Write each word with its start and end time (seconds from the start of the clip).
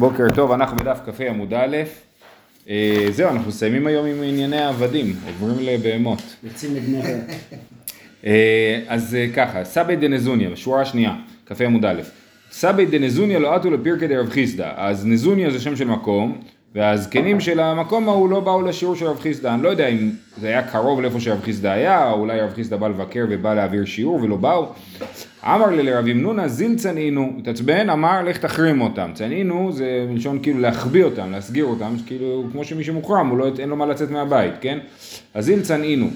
בוקר 0.00 0.24
טוב, 0.34 0.52
אנחנו 0.52 0.76
בדף 0.76 0.98
כ"ה 1.06 1.24
עמוד 1.28 1.54
א', 1.54 1.76
אה, 2.68 3.06
זהו, 3.10 3.30
אנחנו 3.30 3.48
מסיימים 3.48 3.86
היום 3.86 4.06
עם 4.06 4.22
ענייני 4.22 4.56
העבדים, 4.56 5.16
עוברים 5.26 5.66
לבהמות. 5.66 6.22
יוצאים 6.44 6.74
לגנבת. 6.74 7.34
אה, 8.26 8.80
אז 8.88 9.14
אה, 9.14 9.26
ככה, 9.34 9.64
סבי 9.64 9.96
דנזוניה, 9.96 10.50
בשורה 10.50 10.82
השנייה, 10.82 11.14
כ"ה 11.46 11.64
עמוד 11.64 11.84
א', 11.84 12.02
סבי 12.50 12.86
דנזוניה 12.86 13.38
לא 13.38 13.54
עטו 13.54 13.70
לפרקי 13.70 14.06
דרב 14.06 14.30
חיסדא, 14.30 14.72
אז 14.76 15.06
נזוניה 15.06 15.50
זה 15.50 15.60
שם 15.60 15.76
של 15.76 15.88
מקום, 15.88 16.40
והזקנים 16.76 17.40
של 17.40 17.60
המקום 17.60 18.08
ההוא 18.08 18.28
לא 18.28 18.40
באו 18.40 18.62
לשיעור 18.62 18.96
של 18.96 19.06
רב 19.06 19.20
חיסדא, 19.20 19.54
אני 19.54 19.62
לא 19.62 19.68
יודע 19.68 19.88
אם 19.88 20.10
זה 20.40 20.48
היה 20.48 20.62
קרוב 20.62 21.00
לאיפה 21.00 21.20
שרב 21.20 21.40
חיסדא 21.42 21.68
היה, 21.68 22.10
או 22.10 22.20
אולי 22.20 22.40
רב 22.40 22.52
חיסדא 22.54 22.76
בא 22.76 22.88
לבקר 22.88 23.26
ובא 23.30 23.54
להעביר 23.54 23.84
שיעור 23.84 24.22
ולא 24.22 24.36
באו. 24.36 24.66
אמר 25.44 25.66
לי 25.66 25.82
לרב 25.82 26.06
ימנונה 26.06 26.48
זיל 26.48 26.76
צנעינו, 26.76 27.32
התעצבן, 27.38 27.90
אמר 27.90 28.22
לך 28.22 28.38
תחרים 28.38 28.80
אותם. 28.80 29.10
צנעינו 29.14 29.72
זה 29.72 30.06
מלשון 30.10 30.38
כאילו 30.42 30.60
להחביא 30.60 31.04
אותם, 31.04 31.32
להסגיר 31.32 31.64
אותם, 31.64 31.94
כאילו 32.06 32.44
כמו 32.52 32.64
שמישהו 32.64 32.94
מוחרם, 32.94 33.28
הוא 33.28 33.38
לא, 33.38 33.48
אין 33.58 33.68
לו 33.68 33.76
מה 33.76 33.86
לצאת 33.86 34.10
מהבית, 34.10 34.54
כן? 34.60 34.78
אז 35.34 35.44
זיל 35.44 35.62
צנעינו. 35.62 36.06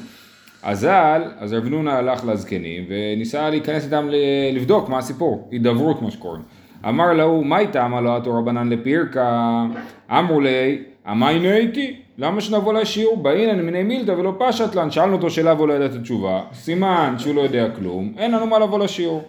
אזל, 0.62 1.22
אז 1.38 1.52
רב 1.52 1.64
נונה 1.64 1.98
הלך 1.98 2.24
לזקנים 2.24 2.84
וניסה 2.88 3.50
להיכנס 3.50 3.84
איתם 3.84 4.08
לבדוק 4.52 4.88
מה 4.88 4.98
הסיפור, 4.98 5.48
הידברות 5.50 6.02
מה 6.02 6.10
שקוראים. 6.10 6.42
אמר 6.88 7.12
להוא, 7.12 7.46
מה 7.46 7.58
איתה 7.58 7.84
אמר 7.84 8.00
לו 8.00 8.16
התור 8.16 8.38
רבנן 8.38 8.68
לפירקה? 8.68 9.64
אמרו 10.10 10.40
לי, 10.40 10.82
אמיינו 11.10 11.48
הייתי? 11.48 11.96
למה 12.18 12.40
שנבוא 12.40 12.72
לשיעור? 12.72 13.16
באינן 13.16 13.60
מיני 13.60 13.82
מילתא 13.82 14.10
ולא 14.10 14.36
פשט 14.38 14.74
לן, 14.74 14.90
שאלנו 14.90 15.12
אותו 15.12 15.30
שאלה 15.30 15.54
והוא 15.54 15.68
לא 15.68 15.72
ידע 15.74 15.86
את 15.86 15.94
התשובה, 15.94 16.40
סימן 16.52 17.14
שהוא 17.18 17.34
לא 17.34 17.40
יודע 17.40 17.70
כלום, 17.70 18.12
אין 18.18 18.30
לנו 18.30 18.46
מה 18.46 18.58
לבוא 18.58 18.78
לשיעור. 18.78 19.22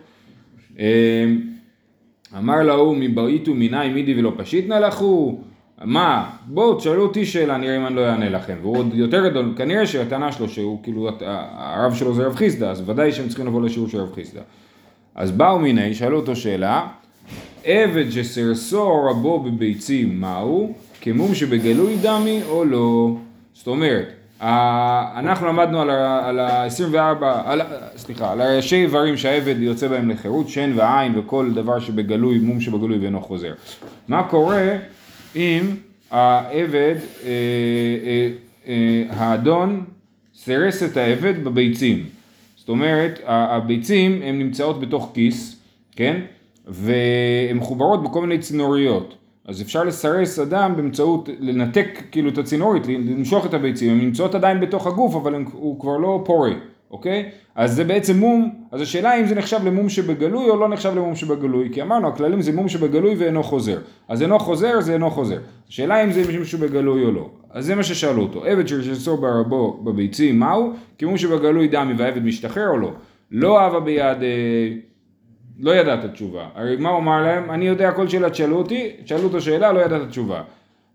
אמ, 0.80 0.86
אמר 2.38 2.64
להוא, 2.64 2.96
מבעיתו 3.00 3.54
מיני 3.54 3.90
מידי 3.90 4.20
ולא 4.20 4.34
פשיטנה 4.38 4.80
לכו? 4.80 5.40
מה, 5.84 6.30
בואו 6.46 6.76
תשאלו 6.76 7.04
אותי 7.04 7.26
שאלה, 7.26 7.58
נראה 7.58 7.78
אם 7.78 7.86
אני 7.86 7.96
לא 7.96 8.10
אענה 8.10 8.30
לכם. 8.30 8.58
והוא 8.62 8.78
עוד 8.78 8.94
יותר 8.94 9.30
גדול, 9.30 9.54
כנראה 9.58 9.88
שהטענה 9.88 10.32
שלו 10.32 10.50
שהוא 10.50 10.80
כאילו, 10.84 11.10
הרב 11.58 11.94
שלו 11.94 12.14
זה 12.14 12.28
רב 12.28 12.36
חיסדא, 12.36 12.72
אז 12.72 12.90
ודאי 12.90 13.12
שהם 13.12 13.28
צריכים 13.28 13.48
לבוא 13.48 13.62
לשיעור 13.62 13.90
של 13.90 13.98
רב 13.98 14.14
חיסדא. 14.14 14.42
אז 15.16 15.32
באו 15.32 15.60
מיני, 15.60 15.94
שאלו 15.94 16.20
אותו 16.20 16.36
שאלה, 16.36 16.88
עבד 17.66 18.10
שסרסו 18.12 19.04
רבו 19.04 19.40
בביצים, 19.40 20.22
מהו? 20.22 20.74
כמום 21.02 21.36
שבגלוי 21.36 21.96
דמי 22.02 22.42
או 22.50 22.66
לא? 22.66 23.16
זאת 23.54 23.68
אומרת, 23.68 24.08
אנחנו 24.42 25.48
למדנו 25.48 25.82
על 25.82 25.90
ה- 25.90 26.28
על 26.30 26.40
ה-24, 26.40 26.98
על 27.46 27.62
ה- 27.62 27.66
סליחה, 27.98 28.32
על 28.32 28.42
הראשי 28.42 28.76
איברים 28.76 29.18
שהעבד 29.18 29.56
יוצא 29.60 29.88
בהם 29.88 30.10
לחירות, 30.10 30.50
שן 30.50 30.72
ועין 30.76 31.18
וכל 31.20 31.52
דבר 31.54 31.80
שבגלוי, 31.80 32.40
מום 32.40 32.62
שבגלוי 32.62 32.98
ואינו 32.98 33.22
חוזר. 33.22 33.54
מה 34.08 34.24
קורה 34.24 34.70
אם 35.36 35.62
העבד, 36.12 36.96
אה, 37.24 37.30
אה, 38.06 38.30
אה, 38.68 39.04
האדון 39.10 39.84
סירס 40.36 40.84
את 40.84 40.98
העבד 40.98 41.44
בביצים? 41.44 42.06
זאת 42.58 42.70
אומרת, 42.70 43.20
הביצים 43.26 44.22
הן 44.24 44.40
נמצאות 44.40 44.80
בתוך 44.80 45.12
כיס, 45.14 45.56
כן? 45.96 46.22
והן 46.68 47.58
מחוברות 47.58 48.04
בכל 48.04 48.22
מיני 48.22 48.40
צינוריות. 48.40 49.16
אז 49.46 49.62
אפשר 49.62 49.84
לסרס 49.84 50.40
אדם 50.40 50.74
באמצעות, 50.76 51.30
לנתק 51.40 51.88
כאילו 52.12 52.30
את 52.30 52.38
הצינורית, 52.38 52.88
למשוך 52.88 53.46
את 53.46 53.54
הביצים, 53.54 53.92
הן 53.92 54.00
נמצאות 54.00 54.36
עדיין 54.36 54.60
בתוך 54.60 54.88
הגוף, 54.88 55.16
אבל 55.16 55.36
הם, 55.36 55.46
הוא 55.54 55.80
כבר 55.80 55.98
לא 55.98 56.22
פורה, 56.26 56.52
אוקיי? 56.92 57.30
אז 57.56 57.76
זה 57.76 57.84
בעצם 57.84 58.18
מום, 58.18 58.54
אז 58.72 58.82
השאלה 58.82 59.20
אם 59.20 59.26
זה 59.26 59.36
נחשב 59.36 59.60
למום 59.66 59.90
שבגלוי 59.90 60.50
או 60.50 60.56
לא 60.60 60.70
נחשב 60.70 60.92
למום 60.96 61.16
שבגלוי, 61.16 61.70
כי 61.74 61.82
אמרנו, 61.82 62.08
הכללים 62.08 62.42
זה 62.42 62.52
מום 62.52 62.70
שבגלוי 62.70 63.16
ואינו 63.16 63.44
חוזר. 63.44 63.78
אז 64.08 64.22
אינו 64.22 64.40
חוזר 64.40 64.82
זה 64.82 64.94
אינו 64.94 65.12
חוזר. 65.12 65.38
השאלה 65.70 66.04
אם 66.04 66.12
זה 66.12 66.24
מום 66.34 66.46
שבגלוי 66.46 67.06
או 67.06 67.12
לא. 67.12 67.30
אז 67.50 67.66
זה 67.66 67.76
מה 67.76 67.84
ששאלו 67.84 68.22
אותו. 68.22 68.46
עבד 68.46 68.68
שרשסו 68.68 69.18
ברבו 69.18 69.82
בביצים, 69.84 70.40
מהו? 70.40 70.74
כי 70.98 71.06
מום 71.06 71.18
שבגלוי 71.18 71.68
דמי 71.68 71.94
והעבד 71.98 72.24
משתחרר 72.24 72.68
או 72.70 72.78
לא? 72.78 72.92
לא 73.32 73.60
אהבה 73.60 73.80
ביד... 73.80 74.24
אה, 74.24 74.91
לא 75.60 75.72
ידע 75.72 75.94
את 75.94 76.04
התשובה. 76.06 76.48
הרי 76.56 76.76
מה 76.76 76.90
הוא 76.90 77.00
אמר 77.00 77.22
להם? 77.22 77.52
אני 77.52 77.68
יודע 77.68 77.92
כל 77.92 78.08
שאלה 78.08 78.30
תשאלו 78.30 78.58
אותי, 78.58 78.92
תשאלו 79.04 79.24
אותו 79.24 79.42
שאלה, 79.42 79.72
לא 79.72 79.80
ידע 79.80 79.98
את 79.98 80.02
התשובה. 80.02 80.42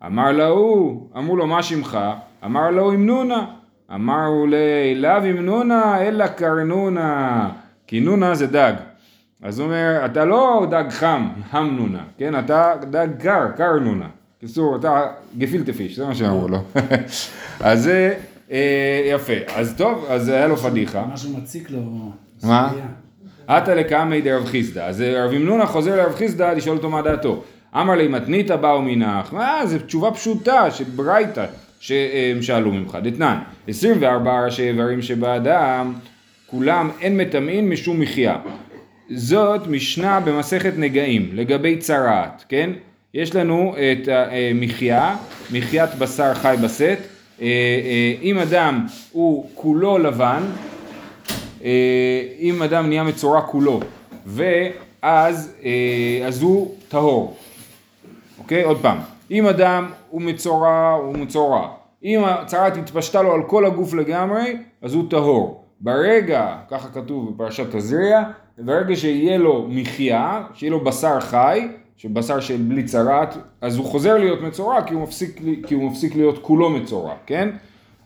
אמר 0.07 0.33
להוא, 0.33 1.07
אמרו 1.17 1.37
לו 1.37 1.47
מה 1.47 1.63
שמך? 1.63 1.99
אמר 2.45 2.71
לו 2.71 2.93
המנונה. 2.93 3.47
אמרו 3.95 4.47
לי, 4.47 4.95
לאו 4.95 5.11
המנונה 5.11 6.03
אלא 6.03 6.27
קרנונה. 6.27 7.49
כי 7.87 8.01
נונה 8.01 8.35
זה 8.35 8.47
דג. 8.47 8.73
אז 9.43 9.59
הוא 9.59 9.67
אומר, 9.67 10.03
אתה 10.05 10.25
לא 10.25 10.67
דג 10.71 10.85
חם, 10.91 11.29
המנונה, 11.51 12.05
כן? 12.19 12.39
אתה 12.39 12.73
דג 12.91 13.09
קר, 13.19 13.49
קרנונה. 13.57 14.09
קיצור, 14.41 14.77
אתה 14.77 15.07
גפילטה 15.39 15.73
פיש, 15.73 15.97
זה 15.97 16.07
מה 16.07 16.15
שאמרו 16.15 16.49
לו. 16.49 16.59
אז 17.61 17.83
זה 17.83 18.15
אה, 18.51 19.09
יפה. 19.11 19.33
אז 19.57 19.75
טוב, 19.77 20.05
אז 20.09 20.29
היה 20.29 20.49
לו 20.49 20.57
פדיחה. 20.57 21.05
משהו 21.13 21.37
מציק 21.37 21.71
לו. 21.71 21.81
מה? 22.43 22.73
עתה 23.47 23.75
לקמי 23.75 24.21
דרב 24.21 24.45
חיסדא. 24.45 24.87
אז 24.87 25.01
רב 25.01 25.33
ימנונה 25.33 25.67
חוזר 25.67 25.97
לרב 25.97 26.15
חיסדא 26.15 26.53
לשאול 26.53 26.77
אותו 26.77 26.91
מה 26.91 27.03
דעתו. 27.03 27.43
אמר 27.75 27.95
לי 27.95 28.09
מתניתא 28.09 28.57
באו 28.57 28.83
מנך. 28.83 29.33
מה, 29.33 29.61
זו 29.65 29.79
תשובה 29.79 30.11
פשוטה 30.11 30.71
של 30.71 30.85
ברייתא 30.85 31.47
שהם 31.81 32.43
שאלו 32.43 32.73
ממך. 32.73 32.99
דתנן, 33.03 33.39
24 33.69 34.45
ראשי 34.45 34.69
איברים 34.69 35.03
שבאדם, 35.03 35.93
כולם 36.47 36.91
אין 37.01 37.17
מטמאין 37.17 37.69
משום 37.69 38.01
מחיה. 38.01 38.37
זאת 39.11 39.67
משנה 39.67 40.21
במסכת 40.21 40.73
נגעים 40.77 41.31
לגבי 41.33 41.77
צרעת, 41.77 42.45
כן? 42.49 42.71
יש 43.15 43.35
לנו 43.35 43.75
את 43.77 44.09
המחיה, 44.09 45.17
מחיית 45.53 45.95
בשר 45.95 46.35
חי 46.35 46.57
בסט. 46.63 46.83
אה, 46.83 46.97
אה, 47.41 48.15
אם 48.23 48.39
אדם 48.39 48.87
הוא 49.13 49.51
כולו 49.55 49.99
לבן, 49.99 50.43
אה, 50.43 50.76
אם 52.41 52.63
אדם 52.63 52.89
נהיה 52.89 53.03
מצורע 53.03 53.41
כולו, 53.41 53.81
ואז 54.27 55.55
אה, 55.65 56.27
אז 56.27 56.43
הוא 56.43 56.75
טהור. 56.89 57.37
אוקיי? 58.39 58.63
עוד 58.63 58.79
פעם. 58.83 58.99
אם 59.31 59.47
אדם 59.47 59.91
הוא 60.11 60.23
מצורע, 60.23 60.91
הוא 60.91 61.17
מצורע. 61.17 61.69
אם 62.05 62.25
הצרעת 62.25 62.77
התפשטה 62.77 63.23
לו 63.23 63.33
על 63.33 63.43
כל 63.43 63.67
הגוף 63.67 63.95
לגמרי, 63.95 64.57
אז 64.83 64.95
הוא 64.95 65.05
טהור. 65.11 65.65
ברגע, 65.81 66.57
ככה 66.71 66.89
כתוב 66.89 67.31
בפרשת 67.31 67.77
תזריע, 67.77 68.23
ברגע 68.59 68.97
שיהיה 68.97 69.39
לו 69.39 69.67
מחיה, 69.69 70.43
שיהיה 70.55 70.71
לו 70.71 70.85
בשר 70.85 71.21
חי, 71.21 71.69
שבשר 71.97 72.41
של 72.41 72.57
בלי 72.57 72.85
צרעת, 72.85 73.37
אז 73.61 73.77
הוא 73.77 73.87
חוזר 73.87 74.19
להיות 74.19 74.41
מצורע 74.41 74.83
כי 74.83 74.95
הוא 74.95 75.03
מפסיק, 75.03 75.41
כי 75.67 75.75
הוא 75.75 75.91
מפסיק 75.91 76.17
להיות 76.17 76.39
כולו 76.43 76.71
מצורע, 76.71 77.15
כן? 77.27 77.49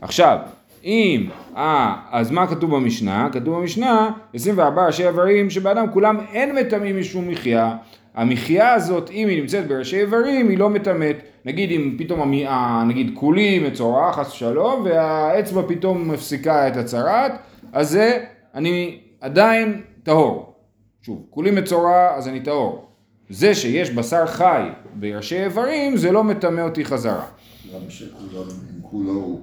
עכשיו, 0.01 0.39
אם, 0.85 1.27
אה, 1.57 1.97
אז 2.11 2.31
מה 2.31 2.47
כתוב 2.47 2.75
במשנה? 2.77 3.29
כתוב 3.33 3.59
במשנה, 3.61 4.11
24 4.35 4.87
ראשי 4.87 5.07
איברים 5.09 5.51
שבאדם 5.51 5.87
כולם 5.93 6.21
אין 6.33 6.55
מטמאים 6.57 6.99
משום 7.01 7.29
מחיה. 7.29 7.77
המחיה 8.15 8.73
הזאת, 8.75 9.11
אם 9.11 9.29
היא 9.29 9.41
נמצאת 9.41 9.69
בראשי 9.69 10.01
איברים, 10.01 10.49
היא 10.49 10.59
לא 10.59 10.71
מטמאת. 10.71 11.17
נגיד 11.45 11.71
אם 11.71 11.95
פתאום, 11.99 12.21
המ- 12.21 12.47
ה- 12.47 12.85
נגיד 12.89 13.11
כולי 13.15 13.59
מצורע, 13.59 14.13
חס 14.13 14.29
ושלום, 14.33 14.83
והאצבע 14.85 15.63
פתאום 15.69 16.11
מפסיקה 16.11 16.69
את 16.69 16.77
הצרעת, 16.77 17.33
אז 17.73 17.91
זה, 17.91 18.25
אני 18.55 18.99
עדיין 19.21 19.81
טהור. 20.03 20.55
שוב, 21.03 21.27
כולי 21.31 21.51
מצורע, 21.51 22.15
אז 22.17 22.29
אני 22.29 22.41
טהור. 22.41 22.87
זה 23.31 23.55
שיש 23.55 23.91
בשר 23.91 24.27
חי 24.27 24.63
בראשי 24.95 25.45
איברים, 25.45 25.97
זה 25.97 26.13
לא 26.13 26.25
מטמא 26.25 26.61
אותי 26.61 26.85
חזרה. 26.85 27.25
למה 27.73 27.91
שכולו, 27.91 28.43
אם 28.43 28.83
כולו 28.83 29.13
הוא. 29.13 29.41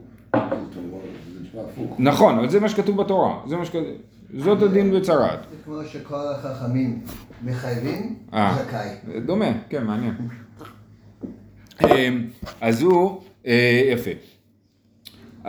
נכון, 1.99 2.37
אבל 2.37 2.49
זה 2.49 2.59
מה 2.59 2.69
שכתוב 2.69 2.97
בתורה, 2.97 3.39
זה 3.47 3.57
מה 3.57 3.65
שכתוב, 3.65 3.83
זאת 4.37 4.61
הדין 4.61 4.91
בצרעת. 4.91 5.39
זה 5.51 5.55
כמו 5.65 5.75
שכל 5.83 6.27
החכמים 6.35 7.01
מחייבים, 7.43 8.15
אה. 8.33 8.57
זכאי. 8.63 9.19
דומה, 9.25 9.51
כן, 9.69 9.83
מעניין. 9.83 10.13
אמ, 11.83 12.27
אז 12.61 12.81
הוא, 12.81 13.21
אה, 13.47 13.81
יפה. 13.93 14.11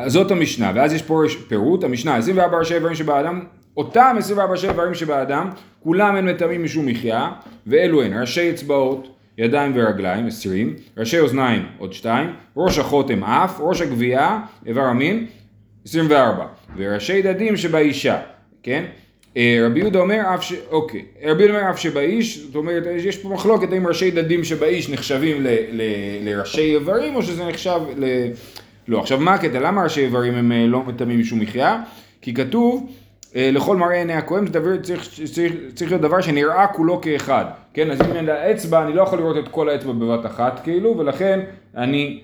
זאת 0.07 0.31
המשנה, 0.31 0.73
ואז 0.75 0.93
יש 0.93 1.03
פה 1.03 1.23
פירוט, 1.49 1.85
המשנה, 1.85 2.17
24 2.17 2.59
ראשי 2.59 2.75
איברים 2.75 2.95
שבאדם, 2.95 3.45
אותם 3.77 4.17
24 4.19 4.53
ראשי 4.53 4.69
איברים 4.69 4.95
שבאדם, 4.95 5.51
כולם 5.81 6.17
הם 6.17 6.27
מטמאים 6.27 6.65
משום 6.65 6.87
מחיה, 6.87 7.31
ואלו 7.67 8.03
הן 8.03 8.21
ראשי 8.21 8.51
אצבעות, 8.51 9.09
ידיים 9.39 9.73
ורגליים, 9.75 10.27
20, 10.27 10.75
ראשי 10.97 11.21
אוזניים, 11.21 11.67
עוד 11.79 11.93
2, 11.93 12.33
ראש 12.57 12.79
החותם 12.79 13.25
אף, 13.25 13.61
ראש 13.61 13.81
הגבייה, 13.81 14.41
איבר 14.67 14.83
המין, 14.83 15.27
24, 15.89 16.47
וראשי 16.77 17.23
דדים 17.23 17.57
שבאישה, 17.57 18.19
כן? 18.63 18.85
אה, 19.37 19.63
רבי 19.67 19.81
יהודה 19.81 19.99
אומר 19.99 20.21
אף 20.35 20.43
ש... 20.43 20.53
אוקיי, 20.71 21.05
רבי 21.25 21.43
יהודה 21.43 21.59
אומר 21.59 21.71
אף 21.71 21.79
שבאיש, 21.79 22.39
זאת 22.39 22.55
אומרת, 22.57 22.83
יש 22.97 23.17
פה 23.17 23.29
מחלוקת 23.29 23.73
האם 23.73 23.87
ראשי 23.87 24.11
דדים 24.11 24.45
שבאיש 24.45 24.91
נחשבים 24.91 25.43
ל, 25.43 25.49
ל, 25.71 25.83
לראשי 26.23 26.75
איברים 26.75 27.15
או 27.17 27.23
שזה 27.23 27.45
נחשב 27.45 27.81
ל... 27.97 28.05
לא, 28.89 29.01
עכשיו 29.01 29.19
מה 29.21 29.35
הקטע? 29.35 29.61
למה 29.61 29.83
ראשי 29.83 30.01
איברים 30.01 30.35
הם 30.35 30.53
אה, 30.53 30.67
לא 30.67 30.83
מטמאים 30.83 31.21
משום 31.21 31.41
מחיה? 31.41 31.83
כי 32.23 32.35
כתוב 32.35 32.93
אה, 33.37 33.51
לכל 33.53 33.77
מראה 33.77 33.97
עיני 33.97 34.13
הכהן 34.13 34.47
זה 34.47 34.53
דבר, 34.53 34.77
צריך, 34.83 35.09
צריך, 35.33 35.53
צריך 35.75 35.91
להיות 35.91 36.03
דבר 36.03 36.21
שנראה 36.21 36.67
כולו 36.67 37.01
כאחד, 37.01 37.45
כן? 37.75 37.91
אז 37.91 38.01
אם 38.01 38.17
אין 38.17 38.25
לה 38.25 38.51
אצבע, 38.51 38.83
אני 38.85 38.95
לא 38.95 39.03
יכול 39.03 39.19
לראות 39.19 39.37
את 39.39 39.49
כל 39.49 39.69
האצבע 39.69 39.93
בבת 39.93 40.27
אחת, 40.27 40.61
כאילו, 40.65 40.99
ולכן 40.99 41.41
אני, 41.77 42.21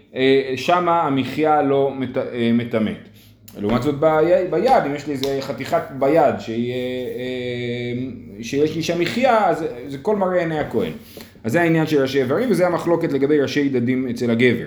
שמה 0.56 1.02
המחיה 1.02 1.62
לא 1.62 1.93
מטמאת. 2.52 3.13
לעומת 3.60 3.82
זאת 3.82 3.94
בי- 4.00 4.06
ביד, 4.50 4.82
אם 4.86 4.94
יש 4.94 5.06
לי 5.06 5.12
איזה 5.12 5.38
חתיכת 5.40 5.82
ביד 5.98 6.16
אה, 6.18 6.34
אה, 6.38 6.42
שיש 8.42 8.76
לי 8.76 8.82
שם 8.82 9.00
מחיה, 9.00 9.48
אז 9.48 9.64
זה 9.88 9.98
כל 9.98 10.16
מראה 10.16 10.38
עיני 10.40 10.58
הכהן. 10.58 10.92
אז 11.44 11.52
זה 11.52 11.60
העניין 11.60 11.86
של 11.86 12.02
ראשי 12.02 12.22
איברים, 12.22 12.50
וזה 12.50 12.66
המחלוקת 12.66 13.12
לגבי 13.12 13.40
ראשי 13.40 13.68
דדים 13.68 14.08
אצל 14.08 14.30
הגבר. 14.30 14.66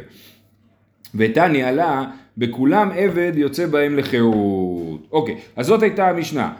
ותניא 1.15 1.65
עלה, 1.67 2.03
בכולם 2.37 2.89
עבד 2.95 3.31
יוצא 3.35 3.65
בהם 3.65 3.97
לחירות. 3.97 5.07
אוקיי, 5.11 5.35
אז 5.55 5.65
זאת 5.65 5.83
הייתה 5.83 6.07
המשנה. 6.09 6.53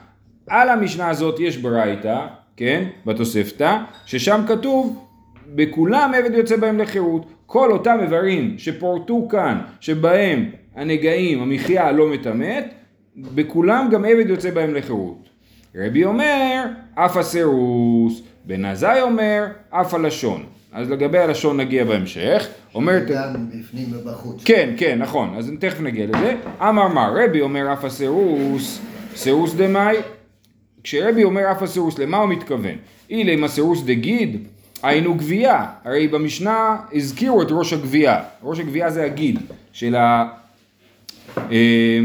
על 0.47 0.69
המשנה 0.69 1.09
הזאת 1.09 1.39
יש 1.39 1.57
ברייתא, 1.57 2.27
כן, 2.57 2.83
בתוספתא, 3.05 3.77
ששם 4.05 4.41
כתוב, 4.47 5.05
בכולם 5.55 6.11
עבד 6.17 6.33
יוצא 6.33 6.55
בהם 6.57 6.77
לחירות. 6.77 7.25
כל 7.45 7.71
אותם 7.71 7.97
איברים 8.01 8.55
שפורטו 8.57 9.27
כאן, 9.31 9.57
שבהם 9.79 10.49
הנגעים, 10.77 11.41
המחיה 11.41 11.91
לא 11.91 12.07
מטמאת, 12.07 12.65
בכולם 13.17 13.89
גם 13.91 14.05
עבד 14.05 14.29
יוצא 14.29 14.51
בהם 14.51 14.73
לחירות. 14.73 15.29
רבי 15.75 16.05
אומר, 16.05 16.63
אף 16.95 17.17
הסירוס, 17.17 18.21
בן 18.45 18.65
עזאי 18.65 19.01
אומר, 19.01 19.45
אף 19.69 19.93
הלשון. 19.93 20.43
אז 20.71 20.89
לגבי 20.89 21.17
הלשון 21.17 21.57
נגיע 21.57 21.83
בהמשך. 21.83 22.47
אומרת... 22.75 23.07
גם 23.07 23.49
בפנים 23.49 23.85
ובחוץ. 23.91 24.43
כן, 24.45 24.73
כן, 24.77 24.99
נכון, 24.99 25.33
אז 25.37 25.51
תכף 25.59 25.81
נגיע 25.81 26.05
לזה. 26.05 26.35
אמר 26.61 26.87
מה, 26.87 27.11
רבי 27.15 27.41
אומר 27.41 27.73
אף 27.73 27.85
הסירוס, 27.85 28.81
סירוס 29.15 29.53
דמאי, 29.53 29.97
כשרבי 30.83 31.23
אומר 31.23 31.51
אף 31.51 31.63
הסירוס, 31.63 31.99
למה 31.99 32.17
הוא 32.17 32.29
מתכוון? 32.29 32.75
אילה 33.09 33.33
אם 33.33 33.43
הסירוס 33.43 33.83
דגיד, 33.83 34.47
היינו 34.83 35.13
גבייה, 35.15 35.65
הרי 35.83 36.07
במשנה 36.07 36.77
הזכירו 36.93 37.41
את 37.41 37.47
ראש 37.51 37.73
הגבייה, 37.73 38.23
ראש 38.43 38.59
הגבייה 38.59 38.89
זה 38.89 39.05
הגיד 39.05 39.39
של 39.71 39.95
ה... 39.95 40.27
אה, 41.37 41.99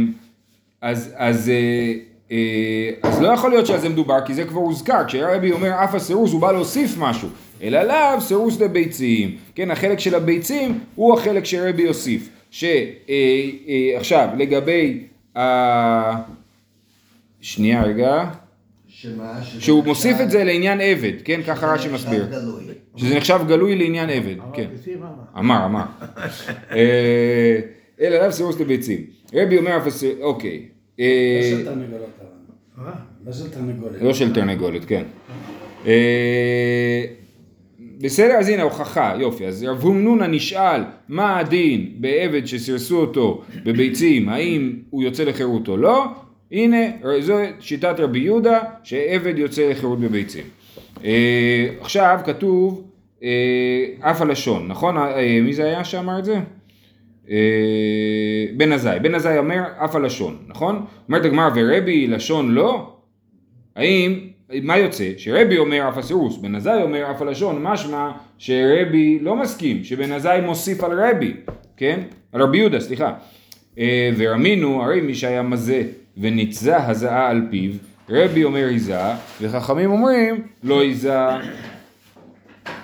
אז, 0.81 1.15
אז, 1.17 1.49
אה, 1.49 1.93
אה, 2.31 2.91
אז 3.03 3.21
לא 3.21 3.29
יכול 3.29 3.51
להיות 3.51 3.67
שעל 3.67 3.81
זה 3.81 3.89
מדובר, 3.89 4.27
כי 4.27 4.35
זה 4.35 4.45
כבר 4.45 4.61
הוזכר, 4.61 5.05
כשרבי 5.07 5.53
אומר 5.53 5.85
אף 5.85 5.95
הסירוס 5.95 6.33
הוא 6.33 6.41
בא 6.41 6.53
להוסיף 6.53 6.95
משהו, 6.99 7.29
אלא 7.63 7.83
לאו 7.83 8.21
סירוס 8.21 8.61
לביצים, 8.61 9.37
כן, 9.55 9.71
החלק 9.71 9.99
של 9.99 10.15
הביצים 10.15 10.79
הוא 10.95 11.19
החלק 11.19 11.45
שרבי 11.45 11.83
יוסיף, 11.83 12.29
שעכשיו 12.51 14.29
לגבי, 14.37 15.05
ה... 15.37 15.43
שנייה 17.41 17.83
רגע, 17.83 18.25
שמה? 18.89 19.43
שהוא 19.43 19.85
מוסיף 19.85 20.21
את 20.21 20.31
זה 20.31 20.45
לעניין 20.45 20.81
עבד, 20.81 21.13
כן, 21.25 21.41
ככה 21.47 21.67
רש"י 21.67 21.89
מסביר. 21.89 22.27
שזה 22.97 23.17
נחשב 23.17 23.41
גלוי 23.49 23.77
לעניין 23.77 24.11
עבד, 24.11 24.35
כן. 24.55 24.67
אמר. 24.99 25.09
אמר, 25.39 25.65
אמר. 25.65 25.85
אה, 26.77 27.61
אלא 28.03 28.19
לאו 28.19 28.33
סירוס 28.33 28.61
לביצים. 28.61 29.01
רבי 29.35 29.59
אומר 29.59 29.77
אף 29.77 29.87
הסירוס, 29.87 30.19
אוקיי. 30.21 30.63
אה, 31.01 31.41
לא 31.43 31.59
של 31.59 31.65
תרנגולות, 31.65 32.09
אבל. 32.79 32.91
לא 33.27 33.33
של 33.33 33.51
תרנגולת. 33.51 34.03
לא 34.03 34.15
של 34.15 34.35
תרנגולת, 34.35 34.85
כן. 34.85 35.03
אה, 35.87 37.05
בסדר, 38.01 38.35
אז 38.35 38.49
הנה 38.49 38.63
הוכחה, 38.63 39.15
יופי. 39.21 39.47
אז 39.47 39.65
רב 39.65 39.83
הומנונה 39.83 40.27
נשאל 40.27 40.83
מה 41.09 41.39
הדין 41.39 41.93
בעבד 41.97 42.47
שסירסו 42.47 43.01
אותו 43.01 43.43
בביצים, 43.65 44.29
האם 44.29 44.73
הוא 44.91 45.03
יוצא 45.03 45.25
לחירות 45.25 45.69
או 45.69 45.77
לא? 45.77 46.05
הנה, 46.53 46.87
זו 47.21 47.35
שיטת 47.61 47.95
רבי 47.99 48.19
יהודה, 48.19 48.61
שעבד 48.83 49.39
יוצא 49.39 49.71
לחירות 49.71 50.01
בביצים. 50.01 50.45
אה, 51.05 51.69
עכשיו 51.81 52.21
כתוב 52.25 52.85
אף 54.01 54.21
הלשון, 54.21 54.69
נכון? 54.69 54.97
מי 55.43 55.53
זה 55.53 55.65
היה 55.65 55.85
שאמר 55.85 56.19
את 56.19 56.25
זה? 56.25 56.41
אה, 57.31 57.37
בן 58.57 58.73
עזאי. 58.73 59.01
בן 59.01 59.15
עזאי 59.15 59.39
אומר 59.39 59.63
אף 59.85 59.95
הלשון, 59.95 60.37
נכון? 60.49 60.85
אומרת 61.09 61.25
הגמרא 61.25 61.51
ורבי 61.55 62.07
לשון 62.07 62.51
לא? 62.51 62.93
האם, 63.77 64.19
מה 64.63 64.79
יוצא? 64.79 65.11
שרבי 65.17 65.59
אומר 65.59 65.89
אף 65.89 65.99
הסירוס, 65.99 66.37
בן 66.37 66.55
עזאי 66.55 66.83
אומר 66.83 67.11
אף 67.11 67.23
הלשון, 67.23 67.63
משמע 67.63 68.11
שרבי 68.39 69.19
לא 69.21 69.37
מסכים, 69.37 69.85
שבן 69.85 70.13
עזאי 70.13 70.41
מוסיף 70.41 70.85
על 70.85 71.01
רבי, 71.01 71.33
כן? 71.77 72.01
על 72.33 72.43
רבי 72.43 72.59
יהודה, 72.59 72.81
סליחה. 72.81 73.13
אה, 73.79 74.11
ורמינו, 74.17 74.83
הרי 74.83 75.01
מי 75.01 75.15
שהיה 75.15 75.43
מזה 75.43 75.83
וניצזה 76.17 76.77
הזעה 76.77 77.29
על 77.29 77.43
פיו, 77.51 77.73
רבי 78.11 78.45
אומר 78.45 78.67
היזה, 78.67 79.01
וחכמים 79.41 79.91
אומרים 79.91 80.43
לא 80.65 80.81
היזה. 80.81 81.19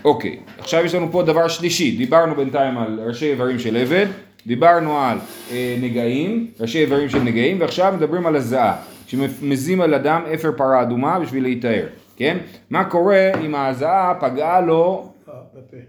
אוקיי, 0.05 0.39
עכשיו 0.59 0.85
יש 0.85 0.95
לנו 0.95 1.13
פה 1.13 1.23
דבר 1.23 1.49
שלישי, 1.49 1.97
דיברנו 1.97 2.35
בינתיים 2.35 2.79
על 2.79 3.01
ראשי 3.07 3.31
איברים 3.31 3.59
של 3.59 3.77
עבד, 3.77 4.07
דיברנו 4.49 4.99
על 4.99 5.19
אה, 5.51 5.77
נגעים, 5.81 6.47
ראשי 6.61 6.79
איברים 6.79 7.09
של 7.09 7.23
נגעים, 7.23 7.61
ועכשיו 7.61 7.95
מדברים 7.97 8.27
על 8.27 8.37
הזעה, 8.37 8.77
שמזים 9.07 9.81
על 9.81 9.95
אדם 9.95 10.23
אפר 10.35 10.53
פרה 10.57 10.83
אדומה 10.83 11.21
בשביל 11.21 11.43
להיטהר, 11.43 11.87
כן? 12.17 12.39
מה 12.71 12.85
קורה 12.85 13.31
אם 13.45 13.55
ההזעה 13.55 14.15
פגעה 14.21 14.61
לו. 14.61 15.13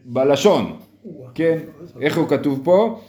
בלשון, 0.06 0.78
כן? 1.36 1.58
איך 2.02 2.18
הוא 2.18 2.28
כתוב 2.28 2.62
פה? 2.64 3.00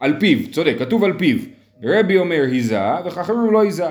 על 0.00 0.16
פיו, 0.20 0.38
צודק, 0.52 0.74
כתוב 0.78 1.04
על 1.04 1.12
פיו. 1.18 1.38
רבי 1.82 2.18
אומר 2.18 2.42
היזה, 2.42 2.80
וחכמים 3.04 3.52
לא 3.52 3.60
היזה. 3.60 3.86